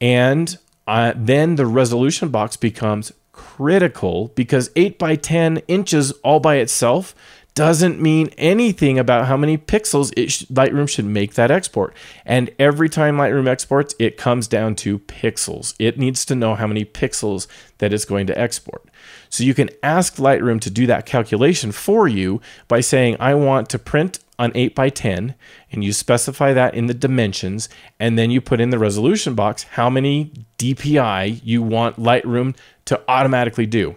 And 0.00 0.56
uh, 0.86 1.12
then 1.14 1.56
the 1.56 1.66
resolution 1.66 2.30
box 2.30 2.56
becomes 2.56 3.12
critical 3.40 4.28
because 4.34 4.70
8 4.76 4.98
by 4.98 5.16
10 5.16 5.62
inches 5.66 6.12
all 6.22 6.40
by 6.40 6.56
itself 6.56 7.14
doesn't 7.54 7.98
mean 7.98 8.28
anything 8.36 8.98
about 8.98 9.26
how 9.26 9.36
many 9.36 9.56
pixels 9.56 10.12
sh- 10.28 10.44
Lightroom 10.44 10.86
should 10.86 11.06
make 11.06 11.34
that 11.34 11.50
export. 11.50 11.94
And 12.26 12.50
every 12.58 12.90
time 12.90 13.16
Lightroom 13.16 13.48
exports, 13.48 13.94
it 13.98 14.18
comes 14.18 14.46
down 14.46 14.74
to 14.76 14.98
pixels. 14.98 15.74
It 15.78 15.98
needs 15.98 16.26
to 16.26 16.34
know 16.34 16.54
how 16.54 16.66
many 16.66 16.84
pixels 16.84 17.46
that 17.78 17.94
it's 17.94 18.04
going 18.04 18.26
to 18.26 18.38
export. 18.38 18.84
So 19.30 19.42
you 19.42 19.54
can 19.54 19.70
ask 19.82 20.16
Lightroom 20.16 20.60
to 20.60 20.70
do 20.70 20.86
that 20.86 21.06
calculation 21.06 21.72
for 21.72 22.06
you 22.06 22.42
by 22.68 22.80
saying, 22.80 23.16
I 23.18 23.34
want 23.34 23.70
to 23.70 23.78
print 23.78 24.18
on 24.40 24.50
8 24.54 24.74
by 24.74 24.88
10 24.88 25.34
and 25.70 25.84
you 25.84 25.92
specify 25.92 26.54
that 26.54 26.74
in 26.74 26.86
the 26.86 26.94
dimensions 26.94 27.68
and 28.00 28.18
then 28.18 28.30
you 28.30 28.40
put 28.40 28.58
in 28.58 28.70
the 28.70 28.78
resolution 28.78 29.34
box 29.34 29.64
how 29.64 29.90
many 29.90 30.32
DPI 30.56 31.42
you 31.44 31.62
want 31.62 31.98
Lightroom 31.98 32.56
to 32.86 33.00
automatically 33.06 33.66
do. 33.66 33.96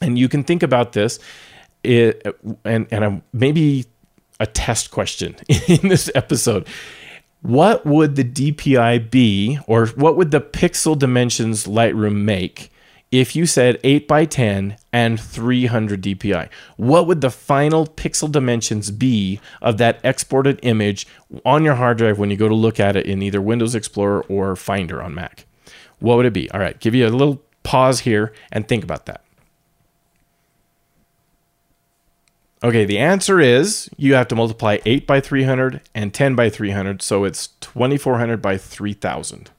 And 0.00 0.18
you 0.18 0.28
can 0.28 0.42
think 0.42 0.64
about 0.64 0.92
this, 0.92 1.20
it, 1.84 2.26
and 2.64 2.86
and 2.90 3.04
a, 3.04 3.22
maybe 3.32 3.86
a 4.40 4.46
test 4.46 4.90
question 4.90 5.36
in 5.68 5.88
this 5.88 6.10
episode. 6.14 6.66
What 7.42 7.86
would 7.86 8.16
the 8.16 8.24
DPI 8.24 9.12
be, 9.12 9.60
or 9.68 9.86
what 9.86 10.16
would 10.16 10.32
the 10.32 10.40
pixel 10.40 10.98
dimensions 10.98 11.66
Lightroom 11.66 12.22
make 12.22 12.72
if 13.10 13.34
you 13.34 13.46
said 13.46 13.80
8 13.82 14.06
by 14.06 14.24
10 14.24 14.76
and 14.92 15.20
300 15.20 16.02
DPI? 16.02 16.48
What 16.76 17.06
would 17.06 17.20
the 17.20 17.30
final 17.30 17.86
pixel 17.86 18.30
dimensions 18.30 18.90
be 18.90 19.40
of 19.62 19.78
that 19.78 20.00
exported 20.04 20.58
image 20.62 21.06
on 21.44 21.64
your 21.64 21.76
hard 21.76 21.98
drive 21.98 22.18
when 22.18 22.30
you 22.30 22.36
go 22.36 22.48
to 22.48 22.54
look 22.54 22.78
at 22.78 22.96
it 22.96 23.06
in 23.06 23.22
either 23.22 23.40
Windows 23.40 23.74
Explorer 23.74 24.22
or 24.28 24.54
Finder 24.56 25.02
on 25.02 25.14
Mac? 25.14 25.46
What 26.00 26.16
would 26.16 26.26
it 26.26 26.32
be? 26.32 26.50
All 26.50 26.60
right, 26.60 26.78
give 26.78 26.94
you 26.94 27.06
a 27.06 27.10
little 27.10 27.42
pause 27.62 28.00
here 28.00 28.32
and 28.52 28.68
think 28.68 28.84
about 28.84 29.06
that. 29.06 29.22
Okay, 32.62 32.84
the 32.84 32.98
answer 32.98 33.38
is 33.40 33.88
you 33.96 34.14
have 34.14 34.26
to 34.28 34.34
multiply 34.34 34.78
8 34.84 35.06
by 35.06 35.20
300 35.20 35.80
and 35.94 36.12
10 36.12 36.34
by 36.34 36.50
300, 36.50 37.02
so 37.02 37.24
it's 37.24 37.48
2400 37.60 38.42
by 38.42 38.56
3000. 38.56 39.50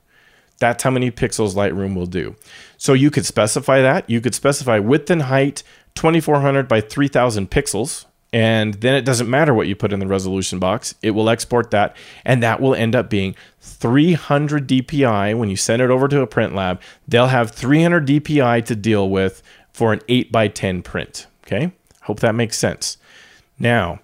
That's 0.60 0.84
how 0.84 0.90
many 0.90 1.10
pixels 1.10 1.54
Lightroom 1.54 1.96
will 1.96 2.06
do. 2.06 2.36
So 2.76 2.92
you 2.92 3.10
could 3.10 3.26
specify 3.26 3.80
that. 3.80 4.08
You 4.08 4.20
could 4.20 4.34
specify 4.34 4.78
width 4.78 5.10
and 5.10 5.22
height 5.22 5.64
2400 5.96 6.68
by 6.68 6.80
3000 6.80 7.50
pixels, 7.50 8.04
and 8.32 8.74
then 8.74 8.94
it 8.94 9.04
doesn't 9.04 9.28
matter 9.28 9.52
what 9.52 9.66
you 9.66 9.74
put 9.74 9.92
in 9.92 9.98
the 9.98 10.06
resolution 10.06 10.58
box. 10.58 10.94
It 11.02 11.10
will 11.10 11.28
export 11.28 11.72
that, 11.72 11.96
and 12.24 12.42
that 12.42 12.60
will 12.60 12.74
end 12.74 12.94
up 12.94 13.10
being 13.10 13.34
300 13.60 14.68
DPI 14.68 15.36
when 15.36 15.48
you 15.48 15.56
send 15.56 15.82
it 15.82 15.90
over 15.90 16.06
to 16.06 16.20
a 16.20 16.26
print 16.26 16.54
lab. 16.54 16.80
They'll 17.08 17.26
have 17.26 17.50
300 17.50 18.06
DPI 18.06 18.64
to 18.66 18.76
deal 18.76 19.10
with 19.10 19.42
for 19.72 19.92
an 19.92 20.00
8 20.08 20.30
by 20.30 20.48
10 20.48 20.82
print. 20.82 21.26
Okay, 21.46 21.72
hope 22.02 22.20
that 22.20 22.34
makes 22.34 22.56
sense. 22.56 22.98
Now, 23.58 24.00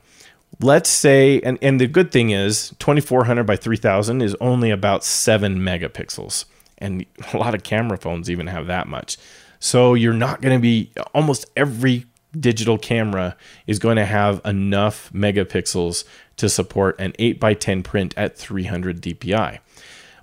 let's 0.61 0.91
say, 0.91 1.41
and, 1.41 1.59
and 1.63 1.81
the 1.81 1.87
good 1.87 2.11
thing 2.11 2.31
is 2.31 2.75
2400 2.79 3.45
by 3.45 3.57
3000 3.57 4.23
is 4.23 4.35
only 4.41 4.71
about 4.71 5.05
7 5.05 5.59
megapixels. 5.59 6.45
And 6.79 7.05
a 7.33 7.37
lot 7.37 7.55
of 7.55 7.63
camera 7.63 7.99
phones 7.99 8.31
even 8.31 8.47
have 8.47 8.67
that 8.67 8.87
much. 8.89 9.17
So 9.59 9.95
you're 9.95 10.13
not 10.13 10.41
going 10.43 10.57
to 10.57 10.63
be, 10.63 10.93
almost 11.15 11.47
every 11.57 12.07
digital 12.39 12.77
camera 12.77 13.37
is 13.67 13.79
going 13.79 13.97
to 13.97 14.05
have 14.05 14.41
enough 14.45 15.11
megapixels 15.13 16.05
to 16.37 16.49
support 16.49 17.01
an 17.01 17.15
8 17.19 17.41
by 17.41 17.55
10 17.55 17.83
print 17.83 18.15
at 18.17 18.37
300 18.37 19.01
DPI. 19.01 19.59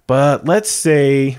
But 0.05 0.45
let's 0.45 0.69
say 0.69 1.37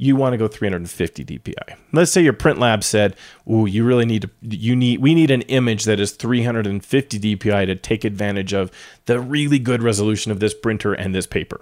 you 0.00 0.16
want 0.16 0.32
to 0.32 0.38
go 0.38 0.48
350 0.48 1.24
DPI. 1.26 1.76
Let's 1.92 2.10
say 2.10 2.22
your 2.22 2.32
print 2.32 2.58
lab 2.58 2.82
said, 2.82 3.16
"Ooh, 3.50 3.66
you 3.66 3.84
really 3.84 4.06
need 4.06 4.22
to 4.22 4.30
you 4.56 4.74
need 4.74 5.00
we 5.00 5.14
need 5.14 5.30
an 5.30 5.42
image 5.42 5.84
that 5.84 6.00
is 6.00 6.12
350 6.12 7.18
DPI 7.18 7.66
to 7.66 7.74
take 7.76 8.04
advantage 8.04 8.54
of 8.54 8.70
the 9.04 9.20
really 9.20 9.58
good 9.58 9.82
resolution 9.82 10.32
of 10.32 10.40
this 10.40 10.54
printer 10.54 10.94
and 10.94 11.14
this 11.14 11.26
paper." 11.26 11.60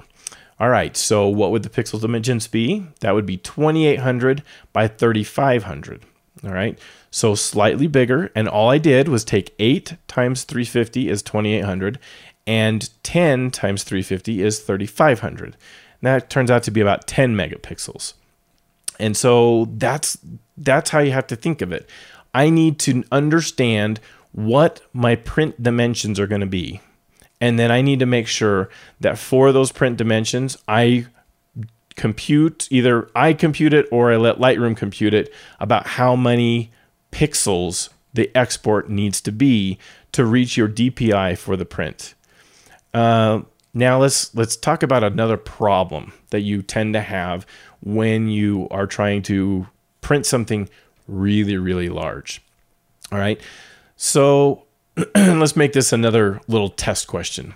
All 0.61 0.69
right, 0.69 0.97
so 0.97 1.27
what 1.27 1.51
would 1.51 1.65
the 1.65 1.69
pixel 1.69 2.01
dimensions 2.01 2.47
be? 2.47 2.87
That 3.01 3.15
would 3.15 3.27
be 3.27 3.37
2800 3.37 4.45
by 4.73 4.87
3500. 4.87 6.03
All 6.45 6.53
right, 6.53 6.79
so 7.11 7.35
slightly 7.35 7.89
bigger. 7.89 8.31
And 8.37 8.49
all 8.49 8.71
I 8.71 8.79
did 8.79 9.09
was 9.09 9.25
take 9.25 9.55
8 9.59 9.97
times 10.07 10.45
350 10.45 11.09
is 11.09 11.23
2800, 11.23 11.99
and 12.47 12.89
10 13.03 13.51
times 13.51 13.83
350 13.83 14.43
is 14.43 14.61
3500. 14.61 15.57
That 16.03 16.31
turns 16.31 16.53
out 16.53 16.63
to 16.65 16.71
be 16.71 16.81
about 16.81 17.09
10 17.09 17.35
megapixels. 17.35 18.15
And 18.99 19.17
so 19.17 19.69
that's 19.77 20.19
that's 20.57 20.91
how 20.91 20.99
you 20.99 21.13
have 21.13 21.27
to 21.29 21.37
think 21.37 21.63
of 21.63 21.73
it. 21.73 21.89
I 22.35 22.51
need 22.51 22.79
to 22.81 23.05
understand 23.11 24.01
what 24.33 24.81
my 24.93 25.17
print 25.17 25.63
dimensions 25.63 26.21
are 26.21 26.27
going 26.27 26.41
to 26.41 26.47
be. 26.47 26.81
And 27.41 27.59
then 27.59 27.71
I 27.71 27.83
need 27.83 28.01
to 28.01 28.07
make 28.07 28.27
sure 28.27 28.69
that 29.01 29.19
for 29.19 29.53
those 29.53 29.71
print 29.73 29.97
dimensions, 29.97 30.57
I 30.67 31.07
compute 31.95 32.69
either 32.71 33.11
I 33.15 33.33
compute 33.33 33.75
it 33.75 33.87
or 33.91 34.13
I 34.13 34.17
let 34.17 34.39
Lightroom 34.39 34.77
compute 34.77 35.15
it 35.15 35.33
about 35.61 35.87
how 35.87 36.15
many 36.15 36.71
pixels 37.13 37.91
the 38.15 38.31
export 38.35 38.89
needs 38.89 39.21
to 39.23 39.33
be 39.33 39.79
to 40.13 40.25
reach 40.25 40.57
your 40.57 40.69
DPI 40.69 41.37
for 41.39 41.57
the 41.57 41.65
print. 41.65 42.15
Uh, 42.95 43.43
now 43.75 43.99
let's 43.99 44.35
let's 44.35 44.57
talk 44.57 44.83
about 44.83 45.05
another 45.05 45.37
problem 45.37 46.13
that 46.31 46.41
you 46.41 46.63
tend 46.63 46.95
to 46.95 47.01
have 47.01 47.47
when 47.81 48.29
you 48.29 48.69
are 48.71 48.87
trying 48.87 49.23
to 49.23 49.67
print 50.01 50.27
something 50.27 50.69
really, 51.07 51.57
really 51.57 51.89
large. 51.89 52.43
All 53.11 53.19
right. 53.19 53.41
So 53.97 54.65
let's 55.15 55.57
make 55.57 55.73
this 55.73 55.93
another 55.93 56.41
little 56.49 56.69
test 56.69 57.07
question. 57.07 57.55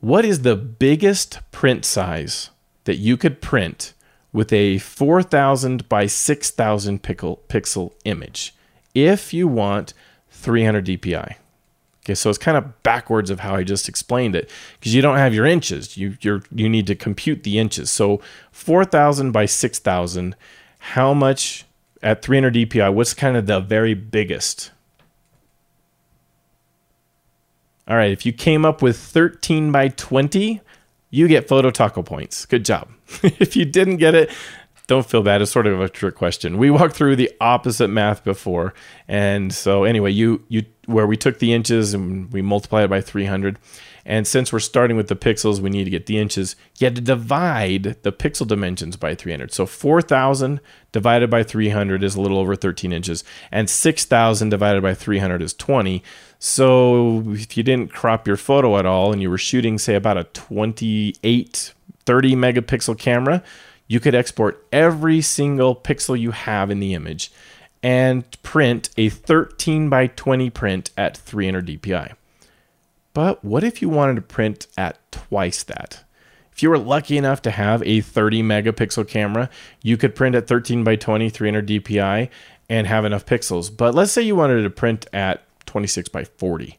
What 0.00 0.24
is 0.24 0.42
the 0.42 0.56
biggest 0.56 1.40
print 1.50 1.84
size 1.84 2.50
that 2.84 2.96
you 2.96 3.16
could 3.16 3.40
print 3.40 3.94
with 4.32 4.52
a 4.52 4.78
4000 4.78 5.88
by 5.88 6.06
6000 6.06 7.02
pixel, 7.02 7.38
pixel 7.48 7.92
image 8.04 8.54
if 8.94 9.32
you 9.32 9.48
want 9.48 9.94
300 10.30 10.84
DPI? 10.84 11.36
Okay, 12.04 12.14
so 12.14 12.28
it's 12.28 12.38
kind 12.38 12.58
of 12.58 12.82
backwards 12.82 13.30
of 13.30 13.40
how 13.40 13.54
I 13.54 13.64
just 13.64 13.88
explained 13.88 14.36
it 14.36 14.50
because 14.78 14.94
you 14.94 15.00
don't 15.00 15.16
have 15.16 15.32
your 15.32 15.46
inches. 15.46 15.96
You 15.96 16.18
you 16.20 16.42
you 16.54 16.68
need 16.68 16.86
to 16.88 16.94
compute 16.94 17.44
the 17.44 17.58
inches. 17.58 17.90
So 17.90 18.20
4000 18.52 19.32
by 19.32 19.46
6000, 19.46 20.36
how 20.78 21.14
much 21.14 21.64
at 22.02 22.20
300 22.20 22.54
DPI? 22.54 22.92
What's 22.92 23.14
kind 23.14 23.38
of 23.38 23.46
the 23.46 23.58
very 23.58 23.94
biggest? 23.94 24.70
All 27.88 27.96
right, 27.96 28.12
if 28.12 28.26
you 28.26 28.32
came 28.32 28.66
up 28.66 28.82
with 28.82 28.98
13 28.98 29.72
by 29.72 29.88
20, 29.88 30.60
you 31.10 31.28
get 31.28 31.48
photo 31.48 31.70
taco 31.70 32.02
points. 32.02 32.44
Good 32.44 32.66
job. 32.66 32.88
if 33.22 33.56
you 33.56 33.64
didn't 33.64 33.96
get 33.96 34.14
it, 34.14 34.30
don't 34.86 35.06
feel 35.06 35.22
bad. 35.22 35.40
It's 35.40 35.50
sort 35.50 35.66
of 35.66 35.80
a 35.80 35.88
trick 35.88 36.14
question. 36.14 36.58
We 36.58 36.70
walked 36.70 36.94
through 36.94 37.16
the 37.16 37.30
opposite 37.40 37.88
math 37.88 38.24
before, 38.24 38.74
and 39.08 39.52
so 39.52 39.84
anyway, 39.84 40.10
you 40.10 40.44
you 40.48 40.64
where 40.86 41.06
we 41.06 41.16
took 41.16 41.38
the 41.38 41.52
inches 41.52 41.94
and 41.94 42.30
we 42.32 42.42
multiplied 42.42 42.84
it 42.84 42.90
by 42.90 43.00
300. 43.00 43.58
And 44.06 44.26
since 44.26 44.52
we're 44.52 44.60
starting 44.60 44.98
with 44.98 45.08
the 45.08 45.16
pixels, 45.16 45.60
we 45.60 45.70
need 45.70 45.84
to 45.84 45.90
get 45.90 46.04
the 46.04 46.18
inches. 46.18 46.56
You 46.78 46.84
had 46.84 46.94
to 46.96 47.00
divide 47.00 47.96
the 48.02 48.12
pixel 48.12 48.46
dimensions 48.46 48.96
by 48.96 49.14
300. 49.14 49.50
So 49.52 49.64
4,000 49.64 50.60
divided 50.92 51.30
by 51.30 51.42
300 51.42 52.02
is 52.02 52.14
a 52.14 52.20
little 52.20 52.38
over 52.38 52.54
13 52.54 52.92
inches, 52.92 53.24
and 53.50 53.70
6,000 53.70 54.50
divided 54.50 54.82
by 54.82 54.92
300 54.92 55.40
is 55.40 55.54
20. 55.54 56.02
So 56.38 57.22
if 57.28 57.56
you 57.56 57.62
didn't 57.62 57.92
crop 57.92 58.26
your 58.26 58.36
photo 58.36 58.76
at 58.76 58.84
all 58.84 59.10
and 59.10 59.22
you 59.22 59.30
were 59.30 59.38
shooting, 59.38 59.78
say, 59.78 59.94
about 59.94 60.18
a 60.18 60.24
28, 60.24 61.72
30 62.04 62.34
megapixel 62.34 62.98
camera, 62.98 63.42
you 63.86 64.00
could 64.00 64.14
export 64.14 64.66
every 64.72 65.20
single 65.20 65.76
pixel 65.76 66.18
you 66.18 66.30
have 66.30 66.70
in 66.70 66.80
the 66.80 66.94
image 66.94 67.30
and 67.82 68.24
print 68.42 68.88
a 68.96 69.08
13 69.10 69.88
by 69.90 70.06
20 70.06 70.50
print 70.50 70.90
at 70.96 71.16
300 71.16 71.66
dpi. 71.66 72.14
But 73.12 73.44
what 73.44 73.62
if 73.62 73.82
you 73.82 73.88
wanted 73.88 74.16
to 74.16 74.22
print 74.22 74.66
at 74.76 74.98
twice 75.12 75.62
that? 75.64 76.02
If 76.52 76.62
you 76.62 76.70
were 76.70 76.78
lucky 76.78 77.18
enough 77.18 77.42
to 77.42 77.50
have 77.50 77.82
a 77.82 78.00
30 78.00 78.42
megapixel 78.42 79.08
camera, 79.08 79.50
you 79.82 79.96
could 79.96 80.14
print 80.14 80.34
at 80.34 80.46
13 80.46 80.84
by 80.84 80.96
20, 80.96 81.28
300 81.28 81.66
dpi 81.66 82.30
and 82.68 82.86
have 82.86 83.04
enough 83.04 83.26
pixels. 83.26 83.76
But 83.76 83.94
let's 83.94 84.12
say 84.12 84.22
you 84.22 84.36
wanted 84.36 84.62
to 84.62 84.70
print 84.70 85.06
at 85.12 85.42
26 85.66 86.08
by 86.08 86.24
40 86.24 86.78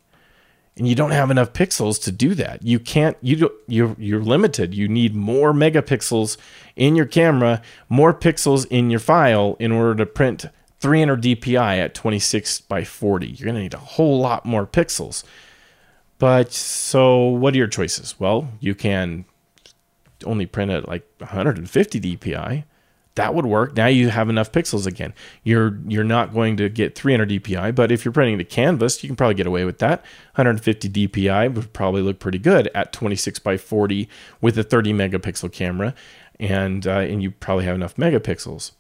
and 0.78 0.88
you 0.88 0.96
don't 0.96 1.12
have 1.12 1.32
enough 1.32 1.54
pixels 1.54 2.02
to 2.04 2.12
do 2.12 2.34
that. 2.36 2.64
You 2.64 2.80
can't. 2.80 3.18
You 3.22 3.36
do, 3.36 3.52
you're 3.68 3.96
you're 3.98 4.22
limited. 4.22 4.74
You 4.74 4.88
need 4.88 5.16
more 5.16 5.54
megapixels 5.54 6.38
in 6.76 6.96
your 6.96 7.06
camera, 7.06 7.62
more 7.88 8.14
pixels 8.14 8.66
in 8.70 8.90
your 8.90 9.00
file 9.00 9.56
in 9.60 9.72
order 9.72 9.96
to 9.96 10.06
print 10.06 10.46
300 10.80 11.22
dpi 11.22 11.80
at 11.80 11.94
26 11.94 12.62
by 12.62 12.84
40. 12.84 13.28
You're 13.28 13.46
gonna 13.46 13.62
need 13.62 13.74
a 13.74 13.78
whole 13.78 14.20
lot 14.20 14.46
more 14.46 14.68
pixels. 14.68 15.24
But 16.18 16.52
so, 16.52 17.26
what 17.26 17.54
are 17.54 17.58
your 17.58 17.68
choices? 17.68 18.16
Well, 18.20 18.50
you 18.60 18.76
can 18.76 19.26
only 20.26 20.46
print 20.46 20.72
at 20.72 20.88
like 20.88 21.06
150 21.20 22.02
dpi 22.02 22.64
that 23.16 23.34
would 23.34 23.46
work. 23.46 23.76
Now 23.76 23.88
you 23.88 24.10
have 24.10 24.30
enough 24.30 24.52
pixels 24.52 24.86
again. 24.86 25.14
You're 25.44 25.80
you're 25.88 26.04
not 26.04 26.34
going 26.34 26.58
to 26.58 26.70
get 26.70 26.96
300 26.96 27.30
dpi, 27.30 27.74
but 27.74 27.92
if 27.92 28.06
you're 28.06 28.12
printing 28.12 28.38
to 28.38 28.44
canvas, 28.44 29.02
you 29.04 29.10
can 29.10 29.16
probably 29.16 29.36
get 29.36 29.48
away 29.48 29.66
with 29.66 29.80
that. 29.80 30.02
150 30.36 30.90
dpi 30.90 31.54
would 31.54 31.74
probably 31.74 32.02
look 32.02 32.20
pretty 32.20 32.38
good 32.38 32.70
at 32.76 32.94
26 32.94 33.40
by 33.40 33.58
40 33.58 34.08
with 34.42 34.58
a 34.58 34.64
30 34.64 34.94
megapixel 34.94 35.52
camera, 35.52 35.96
and 36.40 36.86
uh, 36.86 37.00
and 37.00 37.24
you 37.24 37.32
probably 37.32 37.66
have 37.66 37.76
enough 37.76 37.96
megapixels. 37.96 38.72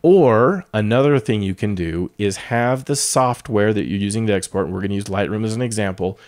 Or 0.00 0.64
another 0.72 1.18
thing 1.18 1.42
you 1.42 1.54
can 1.54 1.74
do 1.74 2.10
is 2.18 2.36
have 2.36 2.84
the 2.84 2.94
software 2.94 3.72
that 3.72 3.86
you're 3.86 3.98
using 3.98 4.26
to 4.28 4.32
export. 4.32 4.68
We're 4.68 4.80
going 4.80 4.90
to 4.90 4.94
use 4.94 5.06
Lightroom 5.06 5.44
as 5.44 5.56
an 5.56 5.62
example. 5.62 6.18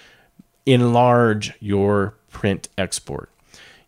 Enlarge 0.66 1.52
your 1.60 2.14
print 2.30 2.68
export 2.76 3.30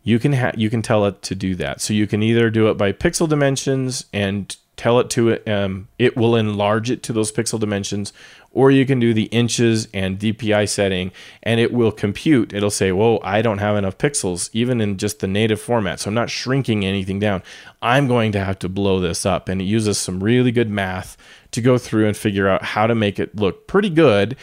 you 0.03 0.19
can 0.19 0.33
ha- 0.33 0.53
you 0.57 0.71
can 0.71 0.83
tell 0.83 1.05
it 1.07 1.23
to 1.23 1.35
do 1.35 1.55
that. 1.57 1.81
So 1.81 1.95
you 1.95 2.07
can 2.07 2.23
either 2.23 2.51
do 2.51 2.69
it 2.69 2.75
by 2.75 2.93
pixel 2.93 3.29
dimensions 3.29 4.07
and 4.13 4.57
tell 4.77 4.99
it 4.99 5.11
to 5.11 5.29
it, 5.29 5.49
um, 5.49 5.87
it 5.99 6.17
will 6.17 6.35
enlarge 6.35 6.91
it 6.91 7.03
to 7.05 7.13
those 7.13 7.31
pixel 7.31 7.61
dimensions, 7.61 8.13
or 8.51 8.71
you 8.71 8.85
can 8.85 8.99
do 8.99 9.15
the 9.15 9.25
inches 9.25 9.87
and 9.95 10.19
DPI 10.19 10.69
setting 10.69 11.13
and 11.43 11.61
it 11.61 11.73
will 11.73 11.93
compute. 11.93 12.53
It'll 12.53 12.71
say, 12.71 12.91
Whoa, 12.91 13.21
I 13.23 13.43
don't 13.43 13.59
have 13.59 13.77
enough 13.77 13.97
pixels, 13.99 14.51
even 14.53 14.81
in 14.81 14.99
just 14.99 15.21
the 15.21 15.29
native 15.29 15.61
format. 15.61 16.01
So 16.01 16.09
I'm 16.09 16.15
not 16.15 16.31
shrinking 16.31 16.85
anything 16.85 17.19
down. 17.19 17.43
I'm 17.81 18.09
going 18.09 18.33
to 18.33 18.45
have 18.45 18.59
to 18.61 18.69
blow 18.69 18.99
this 18.99 19.25
up. 19.25 19.49
And 19.49 19.61
it 19.61 19.65
uses 19.65 19.99
some 19.99 20.23
really 20.23 20.53
good 20.53 20.71
math 20.71 21.17
to 21.53 21.61
go 21.61 21.79
through 21.79 22.07
and 22.07 22.17
figure 22.17 22.49
out 22.49 22.63
how 22.63 22.87
to 22.87 22.95
make 22.95 23.19
it 23.19 23.37
look 23.37 23.67
pretty 23.67 23.91
good 23.91 24.37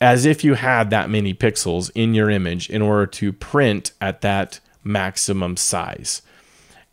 as 0.00 0.26
if 0.26 0.44
you 0.44 0.54
had 0.54 0.90
that 0.90 1.08
many 1.08 1.32
pixels 1.32 1.90
in 1.94 2.12
your 2.12 2.28
image 2.28 2.68
in 2.68 2.82
order 2.82 3.06
to 3.06 3.32
print 3.32 3.92
at 4.00 4.20
that 4.20 4.60
maximum 4.86 5.56
size. 5.56 6.22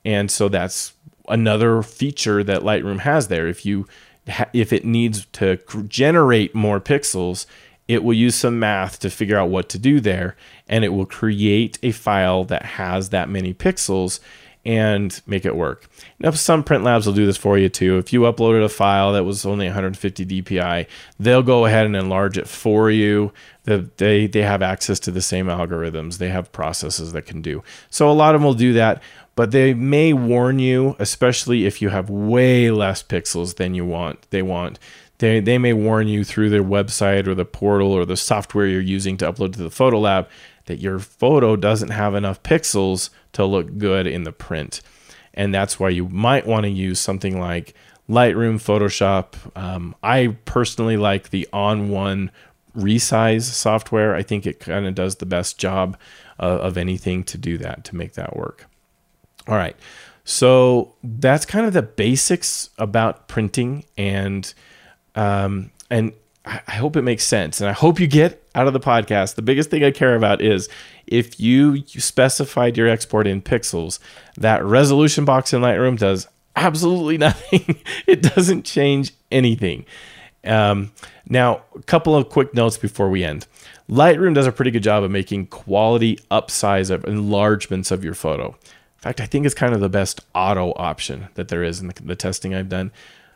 And 0.04 0.30
so 0.30 0.50
that's 0.50 0.94
another 1.28 1.82
feature 1.82 2.44
that 2.44 2.62
Lightroom 2.62 3.00
has 3.00 3.28
there. 3.28 3.48
If 3.48 3.66
you 3.66 3.88
if 4.54 4.72
it 4.72 4.86
needs 4.86 5.26
to 5.34 5.60
generate 5.88 6.56
more 6.56 6.80
pixels, 6.80 7.46
it 7.90 8.04
will 8.04 8.14
use 8.14 8.36
some 8.36 8.58
math 8.58 9.00
to 9.00 9.10
figure 9.10 9.38
out 9.38 9.50
what 9.50 9.68
to 9.70 9.78
do 9.78 10.00
there 10.00 10.38
and 10.68 10.86
it 10.86 10.90
will 10.90 11.06
create 11.06 11.78
a 11.84 11.92
file 11.92 12.46
that 12.46 12.64
has 12.64 13.10
that 13.10 13.30
many 13.30 13.54
pixels 13.54 14.22
and 14.66 15.22
make 15.28 15.46
it 15.46 15.56
work. 15.56 15.90
Now, 16.20 16.32
some 16.32 16.64
print 16.64 16.86
labs 16.86 17.06
will 17.06 17.14
do 17.14 17.26
this 17.26 17.38
for 17.38 17.58
you 17.58 17.68
too. 17.68 17.98
If 17.98 18.14
you 18.14 18.22
uploaded 18.22 18.64
a 18.64 18.70
file 18.70 19.12
that 19.14 19.26
was 19.26 19.46
only 19.46 19.66
150 19.66 20.26
dpi, 20.26 20.88
they'll 21.20 21.44
go 21.44 21.66
ahead 21.66 21.86
and 21.86 21.96
enlarge 21.96 22.38
it 22.38 22.48
for 22.48 22.90
you. 22.90 23.34
They 23.64 24.28
they 24.28 24.42
have 24.42 24.62
access 24.62 25.00
to 25.02 25.12
the 25.12 25.22
same 25.22 25.48
algorithms. 25.48 26.18
They 26.18 26.30
have 26.30 26.52
processes 26.52 27.14
that 27.14 27.26
can 27.26 27.42
do. 27.42 27.64
So 27.90 28.10
a 28.10 28.14
lot 28.14 28.36
of 28.36 28.42
them 28.42 28.46
will 28.46 28.54
do 28.54 28.74
that 28.74 29.02
but 29.36 29.52
they 29.52 29.74
may 29.74 30.14
warn 30.14 30.60
you, 30.60 30.96
especially 31.00 31.66
if 31.66 31.82
you 31.82 31.90
have 31.90 32.10
way 32.10 32.70
less 32.70 33.02
pixels 33.02 33.56
than 33.56 33.74
you 33.74 33.86
want. 33.86 34.28
They 34.30 34.42
want 34.42 34.80
they 35.20 35.40
they 35.40 35.58
may 35.58 35.74
warn 35.74 36.08
you 36.08 36.24
through 36.24 36.50
their 36.50 36.64
website 36.64 37.28
or 37.28 37.36
the 37.36 37.46
portal 37.46 37.92
or 37.92 38.06
the 38.06 38.18
software 38.18 38.68
you're 38.68 38.82
using 38.82 39.18
to 39.18 39.32
upload 39.32 39.54
to 39.54 39.64
the 39.64 39.70
photo 39.70 40.00
lab 40.00 40.28
that 40.66 40.80
your 40.80 41.00
photo 41.00 41.56
doesn't 41.56 41.90
have 41.90 42.16
enough 42.16 42.42
pixels 42.44 43.10
to 43.34 43.46
look 43.46 43.78
good 43.78 44.08
in 44.08 44.24
the 44.24 44.32
print. 44.32 44.82
And 45.34 45.54
that's 45.54 45.80
why 45.80 45.90
you 45.90 46.08
might 46.10 46.46
want 46.46 46.64
to 46.64 46.70
use 46.70 47.00
something 47.00 47.40
like 47.40 47.74
Lightroom, 48.10 48.56
Photoshop. 48.56 49.36
Um, 49.58 49.96
I 50.04 50.38
personally 50.46 50.98
like 50.98 51.30
the 51.30 51.48
ON1 51.52 52.30
resize 52.76 53.44
software. 53.44 54.16
I 54.16 54.24
think 54.24 54.46
it 54.46 54.60
kind 54.60 54.86
of 54.86 54.96
does 54.96 55.18
the 55.18 55.26
best 55.26 55.58
job 55.58 55.98
uh, 56.40 56.60
of 56.60 56.78
anything 56.78 57.24
to 57.26 57.38
do 57.38 57.58
that, 57.60 57.84
to 57.86 57.96
make 57.96 58.14
that 58.14 58.36
work. 58.36 58.68
All 59.48 59.56
right. 59.56 59.76
So 60.26 60.96
that's 61.04 61.46
kind 61.46 61.66
of 61.66 61.74
the 61.74 61.82
basics 61.82 62.70
about 62.78 63.28
printing 63.28 63.84
and 63.98 64.54
um, 65.16 65.72
and 65.90 66.14
I 66.46 66.74
hope 66.74 66.98
it 66.98 67.04
makes 67.04 67.24
sense. 67.24 67.62
And 67.62 67.70
I 67.70 67.74
hope 67.74 68.00
you 68.00 68.08
get 68.08 68.44
out 68.54 68.68
of 68.68 68.74
the 68.74 68.80
podcast. 68.80 69.36
The 69.36 69.42
biggest 69.42 69.70
thing 69.70 69.84
I 69.84 69.92
care 69.92 70.16
about 70.16 70.42
is 70.42 70.68
if 71.08 71.40
you, 71.40 71.74
you 71.74 72.02
specified 72.02 72.76
your 72.76 72.90
export 72.90 73.28
in 73.28 73.42
pixels, 73.42 74.00
that 74.36 74.64
resolution 74.66 75.24
box 75.24 75.54
in 75.54 75.62
Lightroom 75.62 75.98
does 75.98 76.28
absolutely 76.56 77.18
nothing. 77.20 77.80
it 78.08 78.22
doesn't 78.22 78.64
change 78.64 79.14
anything. 79.32 79.86
Um, 80.44 80.92
now, 81.28 81.62
a 81.76 81.82
couple 81.84 82.16
of 82.16 82.30
quick 82.30 82.54
notes 82.54 82.78
before 82.78 83.10
we 83.10 83.24
end. 83.24 83.48
Lightroom 83.90 84.34
does 84.34 84.48
a 84.48 84.52
pretty 84.52 84.72
good 84.72 84.84
job 84.84 85.04
of 85.04 85.12
making 85.12 85.48
quality 85.48 86.18
upsize 86.32 86.90
of 86.90 87.06
enlargements 87.06 87.92
of 87.92 88.04
your 88.04 88.14
photo 88.14 88.50
In 88.50 88.56
fact, 88.98 89.22
I 89.22 89.26
think 89.26 89.46
it's 89.46 89.56
kind 89.56 89.74
of 89.74 89.80
the 89.80 89.90
best 89.90 90.22
auto 90.34 90.74
option 90.76 91.28
that 91.36 91.50
there 91.50 91.64
is 91.64 91.82
in 91.82 91.88
the, 91.88 91.94
the 92.04 92.16
testing 92.16 92.54
I've 92.54 92.70
done, 92.70 92.92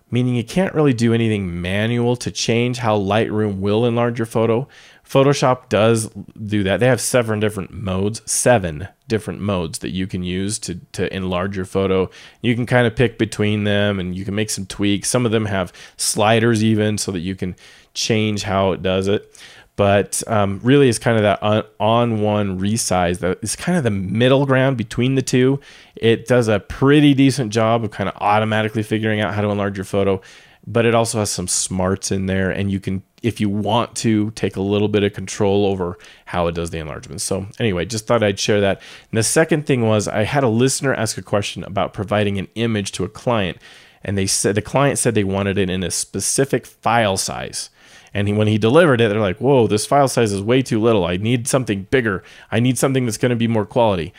meaning 0.10 0.36
you 0.36 0.44
can't 0.44 0.74
really 0.74 0.94
do 0.94 1.14
anything 1.14 1.62
manual 1.62 2.16
to 2.18 2.32
change 2.32 2.78
how 2.78 2.98
Lightroom 2.98 3.60
will 3.60 3.86
enlarge 3.86 4.20
your 4.20 4.26
photo. 4.26 4.68
Photoshop 5.06 5.70
does 5.70 6.10
do 6.46 6.64
that. 6.64 6.80
They 6.80 6.88
have 6.88 7.00
seven 7.00 7.40
different 7.40 7.72
modes, 7.72 8.22
seven 8.30 8.88
different 9.08 9.40
modes 9.40 9.80
that 9.80 9.92
you 9.92 10.06
can 10.06 10.24
use 10.24 10.60
to, 10.60 10.76
to 10.94 11.14
enlarge 11.16 11.56
your 11.56 11.66
photo. 11.66 12.10
You 12.42 12.56
can 12.56 12.66
kind 12.66 12.86
of 12.86 12.96
pick 12.96 13.18
between 13.18 13.64
them 13.64 14.00
and 14.00 14.16
you 14.18 14.26
can 14.26 14.36
make 14.36 14.50
some 14.50 14.66
tweaks. 14.66 15.10
Some 15.10 15.26
of 15.26 15.32
them 15.32 15.46
have 15.46 15.72
sliders 15.96 16.64
even 16.64 16.98
so 16.98 17.12
that 17.12 17.20
you 17.20 17.36
can 17.36 17.56
change 17.94 18.44
how 18.44 18.74
it 18.74 18.82
does 18.82 19.08
it 19.08 19.34
but 19.78 20.22
um, 20.28 20.60
really 20.64 20.90
it's 20.90 21.00
kind 21.00 21.16
of 21.16 21.24
that 21.24 21.42
ON1 21.42 22.60
resize 22.60 23.20
that 23.20 23.40
is 23.42 23.56
kind 23.56 23.78
of 23.78 23.86
the 23.86 23.92
middle 23.92 24.46
ground 24.46 24.76
between 24.76 25.16
the 25.16 25.22
two. 25.22 25.62
It 25.96 26.28
does 26.28 26.50
a 26.50 26.60
pretty 26.60 27.14
decent 27.14 27.54
job 27.54 27.86
of 27.86 27.92
kind 27.92 28.10
of 28.10 28.16
automatically 28.18 28.84
figuring 28.84 29.22
out 29.22 29.34
how 29.34 29.42
to 29.42 29.48
enlarge 29.48 29.78
your 29.78 29.86
photo 29.86 30.22
but 30.70 30.86
it 30.86 30.94
also 30.94 31.20
has 31.20 31.30
some 31.30 31.48
smarts 31.48 32.12
in 32.12 32.26
there 32.26 32.52
and 32.52 32.70
you 32.70 32.80
can 32.80 33.02
if 33.24 33.40
you 33.40 33.50
want 33.50 33.96
to 33.96 34.30
take 34.32 34.58
a 34.58 34.62
little 34.62 34.90
bit 34.90 35.02
of 35.02 35.14
control 35.14 35.66
over 35.66 35.98
how 36.26 36.46
it 36.48 36.54
does 36.54 36.70
the 36.70 36.78
enlargement. 36.78 37.22
So 37.22 37.48
anyway 37.58 37.86
just 37.86 38.06
thought 38.06 38.22
i'd 38.22 38.38
share 38.38 38.60
that. 38.62 38.82
And 39.10 39.18
the 39.18 39.24
second 39.24 39.66
thing 39.66 39.88
was 39.88 40.08
i 40.10 40.24
had 40.24 40.44
a 40.44 40.50
listener 40.50 40.94
ask 40.94 41.18
a 41.18 41.22
question 41.22 41.64
about 41.64 41.94
providing 41.94 42.38
an 42.38 42.50
image 42.56 42.92
to 42.94 43.06
a 43.06 43.10
client 43.10 43.58
and 44.04 44.18
they 44.18 44.28
said 44.28 44.56
the 44.56 44.62
client 44.62 45.00
said 45.00 45.16
they 45.16 45.24
wanted 45.24 45.58
it 45.58 45.70
in 45.70 45.84
a 45.84 45.90
specific 45.90 46.66
file 46.66 47.18
size 47.18 47.70
and 48.14 48.28
he, 48.28 48.34
when 48.34 48.48
he 48.48 48.58
delivered 48.58 49.02
it, 49.02 49.10
they're 49.10 49.20
like, 49.20 49.40
whoa, 49.40 49.68
this 49.68 49.86
file 49.86 50.08
size 50.08 50.32
is 50.32 50.42
way 50.42 50.62
too 50.62 50.82
little. 50.82 51.06
I 51.06 51.18
need 51.18 51.48
something 51.48 51.84
bigger. 51.84 52.24
I 52.52 52.60
need 52.60 52.78
something 52.78 53.06
that's 53.06 53.18
going 53.18 53.30
to 53.32 53.36
be 53.36 53.48
more 53.48 53.66
quality. 53.66 54.14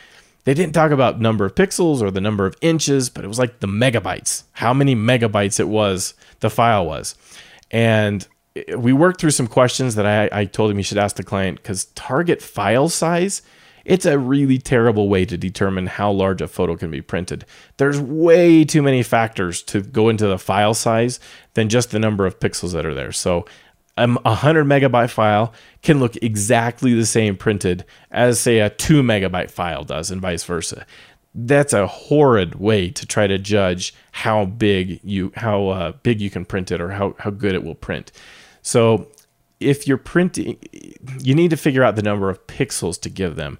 They 0.45 0.53
didn't 0.53 0.73
talk 0.73 0.91
about 0.91 1.19
number 1.19 1.45
of 1.45 1.55
pixels 1.55 2.01
or 2.01 2.11
the 2.11 2.21
number 2.21 2.45
of 2.45 2.55
inches, 2.61 3.09
but 3.09 3.23
it 3.23 3.27
was 3.27 3.39
like 3.39 3.59
the 3.59 3.67
megabytes, 3.67 4.43
how 4.53 4.73
many 4.73 4.95
megabytes 4.95 5.59
it 5.59 5.67
was, 5.67 6.13
the 6.39 6.49
file 6.49 6.85
was. 6.85 7.15
And 7.71 8.25
we 8.75 8.93
worked 8.93 9.21
through 9.21 9.31
some 9.31 9.47
questions 9.47 9.95
that 9.95 10.05
I, 10.05 10.41
I 10.41 10.45
told 10.45 10.71
him 10.71 10.77
he 10.77 10.83
should 10.83 10.97
ask 10.97 11.17
the 11.17 11.23
client 11.23 11.57
because 11.57 11.85
target 11.95 12.41
file 12.41 12.89
size 12.89 13.41
it's 13.89 14.05
a 14.05 14.19
really 14.19 14.59
terrible 14.59 15.09
way 15.09 15.25
to 15.25 15.35
determine 15.35 15.87
how 15.87 16.11
large 16.11 16.41
a 16.41 16.47
photo 16.47 16.75
can 16.75 16.91
be 16.91 17.01
printed. 17.01 17.43
There's 17.77 17.99
way 17.99 18.63
too 18.63 18.83
many 18.83 19.01
factors 19.01 19.63
to 19.63 19.81
go 19.81 20.09
into 20.09 20.27
the 20.27 20.37
file 20.37 20.75
size 20.75 21.19
than 21.55 21.69
just 21.69 21.89
the 21.89 21.97
number 21.97 22.27
of 22.27 22.39
pixels 22.39 22.73
that 22.73 22.85
are 22.85 22.93
there. 22.93 23.11
So 23.11 23.45
a 24.03 24.29
100 24.29 24.65
megabyte 24.65 25.09
file 25.09 25.53
can 25.81 25.99
look 25.99 26.15
exactly 26.21 26.93
the 26.93 27.05
same 27.05 27.35
printed 27.35 27.85
as 28.11 28.39
say 28.39 28.59
a 28.59 28.69
2 28.69 29.01
megabyte 29.03 29.51
file 29.51 29.83
does 29.83 30.11
and 30.11 30.21
vice 30.21 30.43
versa. 30.43 30.85
That's 31.35 31.73
a 31.73 31.85
horrid 31.85 32.55
way 32.55 32.89
to 32.89 33.05
try 33.05 33.27
to 33.27 33.37
judge 33.37 33.93
how 34.11 34.45
big 34.45 34.99
you 35.03 35.31
how 35.35 35.67
uh, 35.67 35.91
big 36.03 36.21
you 36.21 36.29
can 36.29 36.45
print 36.45 36.71
it 36.71 36.81
or 36.81 36.89
how, 36.91 37.15
how 37.19 37.29
good 37.29 37.53
it 37.53 37.63
will 37.63 37.75
print. 37.75 38.11
So 38.61 39.07
if 39.59 39.87
you're 39.87 39.97
printing 39.97 40.57
you 41.19 41.35
need 41.35 41.49
to 41.49 41.57
figure 41.57 41.83
out 41.83 41.95
the 41.95 42.01
number 42.01 42.29
of 42.29 42.45
pixels 42.47 42.99
to 43.01 43.09
give 43.09 43.35
them 43.35 43.59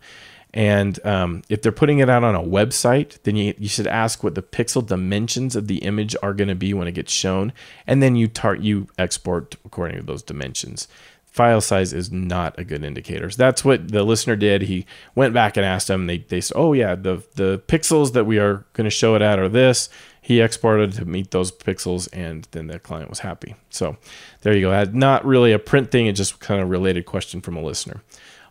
and 0.53 1.03
um, 1.05 1.43
if 1.47 1.61
they're 1.61 1.71
putting 1.71 1.99
it 1.99 2.09
out 2.09 2.23
on 2.23 2.35
a 2.35 2.41
website, 2.41 3.21
then 3.23 3.35
you, 3.35 3.53
you 3.57 3.67
should 3.67 3.87
ask 3.87 4.23
what 4.23 4.35
the 4.35 4.41
pixel 4.41 4.85
dimensions 4.85 5.55
of 5.55 5.67
the 5.67 5.77
image 5.79 6.15
are 6.23 6.33
going 6.33 6.47
to 6.47 6.55
be 6.55 6.73
when 6.73 6.87
it 6.87 6.93
gets 6.93 7.13
shown, 7.13 7.53
and 7.85 8.01
then 8.01 8.15
you 8.15 8.27
tar- 8.27 8.55
you 8.55 8.87
export 8.97 9.55
according 9.63 9.97
to 9.97 10.03
those 10.03 10.23
dimensions. 10.23 10.87
File 11.25 11.61
size 11.61 11.93
is 11.93 12.11
not 12.11 12.57
a 12.57 12.63
good 12.63 12.83
indicator. 12.83 13.29
So 13.29 13.37
that's 13.37 13.63
what 13.63 13.91
the 13.91 14.03
listener 14.03 14.35
did. 14.35 14.63
He 14.63 14.87
went 15.13 15.35
back 15.35 15.55
and 15.55 15.65
asked 15.65 15.87
them. 15.87 16.07
They 16.07 16.17
they 16.17 16.41
said, 16.41 16.57
"Oh 16.57 16.73
yeah, 16.73 16.95
the 16.95 17.23
the 17.35 17.61
pixels 17.67 18.13
that 18.13 18.25
we 18.25 18.39
are 18.39 18.65
going 18.73 18.85
to 18.85 18.89
show 18.89 19.13
it 19.15 19.21
at 19.21 19.37
are 19.37 19.49
this." 19.49 19.89
He 20.21 20.41
exported 20.41 20.93
to 20.93 21.05
meet 21.05 21.31
those 21.31 21.51
pixels, 21.51 22.09
and 22.11 22.47
then 22.51 22.67
the 22.67 22.79
client 22.79 23.09
was 23.09 23.19
happy. 23.19 23.55
So 23.69 23.97
there 24.41 24.55
you 24.55 24.61
go. 24.61 24.83
Not 24.85 25.23
really 25.23 25.51
a 25.51 25.59
print 25.59 25.91
thing. 25.91 26.07
It 26.07 26.13
just 26.13 26.39
kind 26.39 26.61
of 26.61 26.69
related 26.69 27.05
question 27.05 27.41
from 27.41 27.55
a 27.55 27.61
listener. 27.61 28.01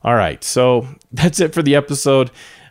All 0.03 0.15
right, 0.15 0.43
so 0.43 0.87
that's 1.13 1.41
it 1.41 1.55
for 1.55 1.63
the 1.63 1.75
episode. 1.75 2.31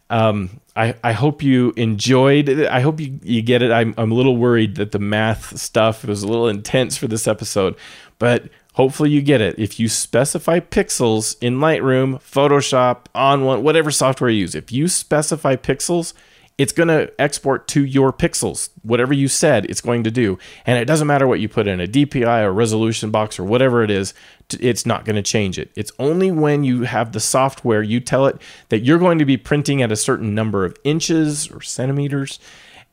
Um, 0.10 0.62
I, 0.76 0.96
I 1.04 1.12
hope 1.12 1.44
you 1.44 1.74
enjoyed 1.76 2.48
it. 2.50 2.68
I 2.68 2.80
hope 2.80 3.00
you, 3.00 3.20
you 3.24 3.42
get 3.42 3.62
it. 3.62 3.72
I'm, 3.72 3.94
I'm 3.98 4.12
a 4.12 4.16
little 4.16 4.38
worried 4.38 4.76
that 4.76 4.92
the 4.92 5.00
math 5.00 5.58
stuff 5.58 6.06
was 6.06 6.24
a 6.24 6.28
little 6.28 6.48
intense 6.48 6.96
for 6.96 7.08
this 7.08 7.28
episode, 7.28 7.76
but 8.20 8.50
hopefully 8.74 9.10
you 9.10 9.22
get 9.22 9.42
it. 9.42 9.58
If 9.58 9.80
you 9.80 9.90
specify 9.90 10.60
pixels 10.60 11.36
in 11.42 11.58
Lightroom, 11.58 12.22
Photoshop, 12.22 13.06
ON1, 13.16 13.64
whatever 13.64 13.92
software 13.92 14.30
you 14.30 14.42
use, 14.42 14.56
if 14.56 14.72
you 14.72 14.88
specify 14.88 15.56
pixels, 15.56 16.14
it's 16.58 16.74
going 16.74 16.88
to 16.88 17.12
export 17.22 17.68
to 17.68 17.86
your 17.86 18.12
pixels. 18.12 18.70
Whatever 18.82 19.14
you 19.14 19.28
said, 19.28 19.66
it's 19.66 19.82
going 19.82 20.04
to 20.04 20.12
do. 20.12 20.40
And 20.66 20.80
it 20.80 20.86
doesn't 20.86 21.08
matter 21.08 21.28
what 21.28 21.40
you 21.40 21.48
put 21.48 21.68
in 21.68 21.80
a 21.80 21.88
DPI 21.88 22.44
or 22.44 22.52
resolution 22.52 23.12
box 23.12 23.38
or 23.38 23.44
whatever 23.44 23.84
it 23.84 23.92
is, 23.92 24.14
it's 24.60 24.86
not 24.86 25.06
going 25.06 25.18
to 25.18 25.22
change 25.22 25.60
it. 25.60 25.72
It's 25.76 25.92
only 26.00 26.32
when 26.32 26.64
you 26.64 26.84
have 26.84 27.12
the 27.12 27.20
software, 27.20 27.84
you 27.84 28.00
tell 28.00 28.26
it 28.26 28.42
that 28.70 28.80
you're 28.80 28.98
going 28.98 29.20
to 29.20 29.26
be 29.26 29.38
printing 29.38 29.82
at 29.82 29.92
a 29.92 29.96
certain 29.96 30.34
number 30.34 30.66
of 30.66 30.76
inches 30.84 31.52
or 31.52 31.62
centimeters. 31.62 32.40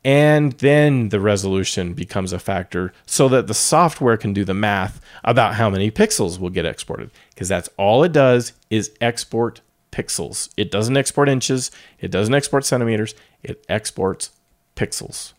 And 0.03 0.51
then 0.53 1.09
the 1.09 1.19
resolution 1.19 1.95
becomes 1.95 2.31
a 2.31 2.37
factor 2.37 2.93
so 3.07 3.27
that 3.29 3.47
the 3.47 3.55
software 3.55 4.17
can 4.17 4.33
do 4.33 4.45
the 4.45 4.53
math 4.53 5.01
about 5.23 5.55
how 5.55 5.71
many 5.71 5.89
pixels 5.89 6.37
will 6.37 6.51
get 6.51 6.65
exported. 6.65 7.09
Because 7.29 7.49
that's 7.49 7.69
all 7.77 8.03
it 8.03 8.11
does 8.11 8.53
is 8.69 8.91
export 9.01 9.61
pixels. 9.95 10.49
It 10.57 10.69
doesn't 10.71 10.97
export 10.97 11.29
inches, 11.29 11.71
it 11.99 12.11
doesn't 12.11 12.33
export 12.33 12.65
centimeters, 12.65 13.15
it 13.43 13.65
exports 13.69 14.31
pixels. 14.75 15.31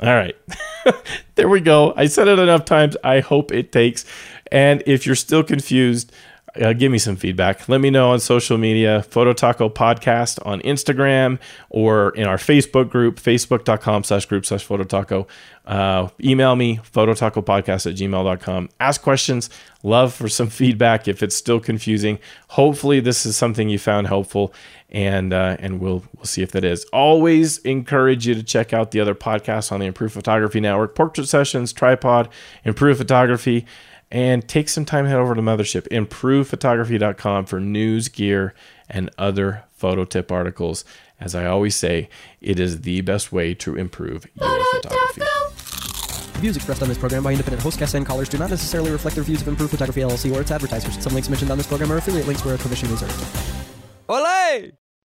All 0.00 0.14
right. 0.14 0.36
there 1.34 1.48
we 1.48 1.60
go. 1.60 1.92
I 1.96 2.06
said 2.06 2.28
it 2.28 2.38
enough 2.38 2.64
times. 2.64 2.96
I 3.02 3.18
hope 3.18 3.50
it 3.50 3.72
takes. 3.72 4.04
And 4.52 4.80
if 4.86 5.04
you're 5.04 5.16
still 5.16 5.42
confused, 5.42 6.12
uh, 6.60 6.72
give 6.72 6.90
me 6.90 6.98
some 6.98 7.16
feedback. 7.16 7.68
Let 7.68 7.80
me 7.80 7.90
know 7.90 8.10
on 8.10 8.20
social 8.20 8.58
media, 8.58 9.02
Photo 9.02 9.32
Taco 9.32 9.68
Podcast 9.68 10.44
on 10.44 10.60
Instagram 10.62 11.38
or 11.70 12.10
in 12.10 12.26
our 12.26 12.36
Facebook 12.36 12.90
group, 12.90 13.16
facebook.com 13.16 14.04
slash 14.04 14.26
group 14.26 14.44
slash 14.44 14.66
Phototaco. 14.66 15.26
Uh, 15.66 16.08
email 16.22 16.56
me, 16.56 16.78
phototacopodcast 16.78 17.90
at 17.90 17.96
gmail.com. 17.96 18.70
Ask 18.80 19.02
questions. 19.02 19.50
Love 19.82 20.14
for 20.14 20.28
some 20.28 20.48
feedback 20.50 21.06
if 21.06 21.22
it's 21.22 21.36
still 21.36 21.60
confusing. 21.60 22.18
Hopefully, 22.48 23.00
this 23.00 23.26
is 23.26 23.36
something 23.36 23.68
you 23.68 23.78
found 23.78 24.06
helpful, 24.06 24.52
and 24.88 25.32
uh, 25.32 25.56
and 25.60 25.78
we'll 25.78 26.02
we'll 26.16 26.24
see 26.24 26.42
if 26.42 26.52
that 26.52 26.64
is. 26.64 26.84
Always 26.86 27.58
encourage 27.58 28.26
you 28.26 28.34
to 28.34 28.42
check 28.42 28.72
out 28.72 28.92
the 28.92 29.00
other 29.00 29.14
podcasts 29.14 29.70
on 29.70 29.80
the 29.80 29.86
Improved 29.86 30.14
Photography 30.14 30.58
Network: 30.58 30.94
Portrait 30.94 31.28
Sessions, 31.28 31.72
Tripod, 31.72 32.30
Improved 32.64 32.98
Photography 32.98 33.66
and 34.10 34.48
take 34.48 34.68
some 34.68 34.84
time 34.84 35.04
head 35.06 35.16
over 35.16 35.34
to 35.34 35.42
mothership 35.42 35.86
improvephotography.com 35.88 37.46
for 37.46 37.60
news 37.60 38.08
gear 38.08 38.54
and 38.88 39.10
other 39.18 39.64
photo 39.72 40.04
tip 40.04 40.32
articles 40.32 40.84
as 41.20 41.34
i 41.34 41.44
always 41.44 41.74
say 41.74 42.08
it 42.40 42.58
is 42.58 42.82
the 42.82 43.00
best 43.02 43.32
way 43.32 43.54
to 43.54 43.76
improve 43.76 44.26
your 44.34 44.64
photography 44.74 45.22
The 46.34 46.38
views 46.40 46.56
expressed 46.56 46.82
on 46.82 46.88
this 46.88 46.98
program 46.98 47.22
by 47.22 47.32
independent 47.32 47.62
host 47.62 47.78
guests 47.78 47.94
and 47.94 48.06
callers 48.06 48.28
do 48.28 48.38
not 48.38 48.50
necessarily 48.50 48.90
reflect 48.90 49.16
the 49.16 49.22
views 49.22 49.42
of 49.42 49.48
Improved 49.48 49.72
Photography 49.72 50.02
LLC 50.02 50.32
or 50.34 50.40
its 50.40 50.52
advertisers. 50.52 50.96
Some 51.02 51.12
links 51.12 51.28
mentioned 51.28 51.50
on 51.50 51.58
this 51.58 51.66
program 51.66 51.90
are 51.90 51.96
affiliate 51.96 52.28
links 52.28 52.44
where 52.44 52.54
a 52.54 52.58
commission 52.58 52.88
is 52.90 53.02
earned. 53.02 53.12
Olay! 54.08 54.72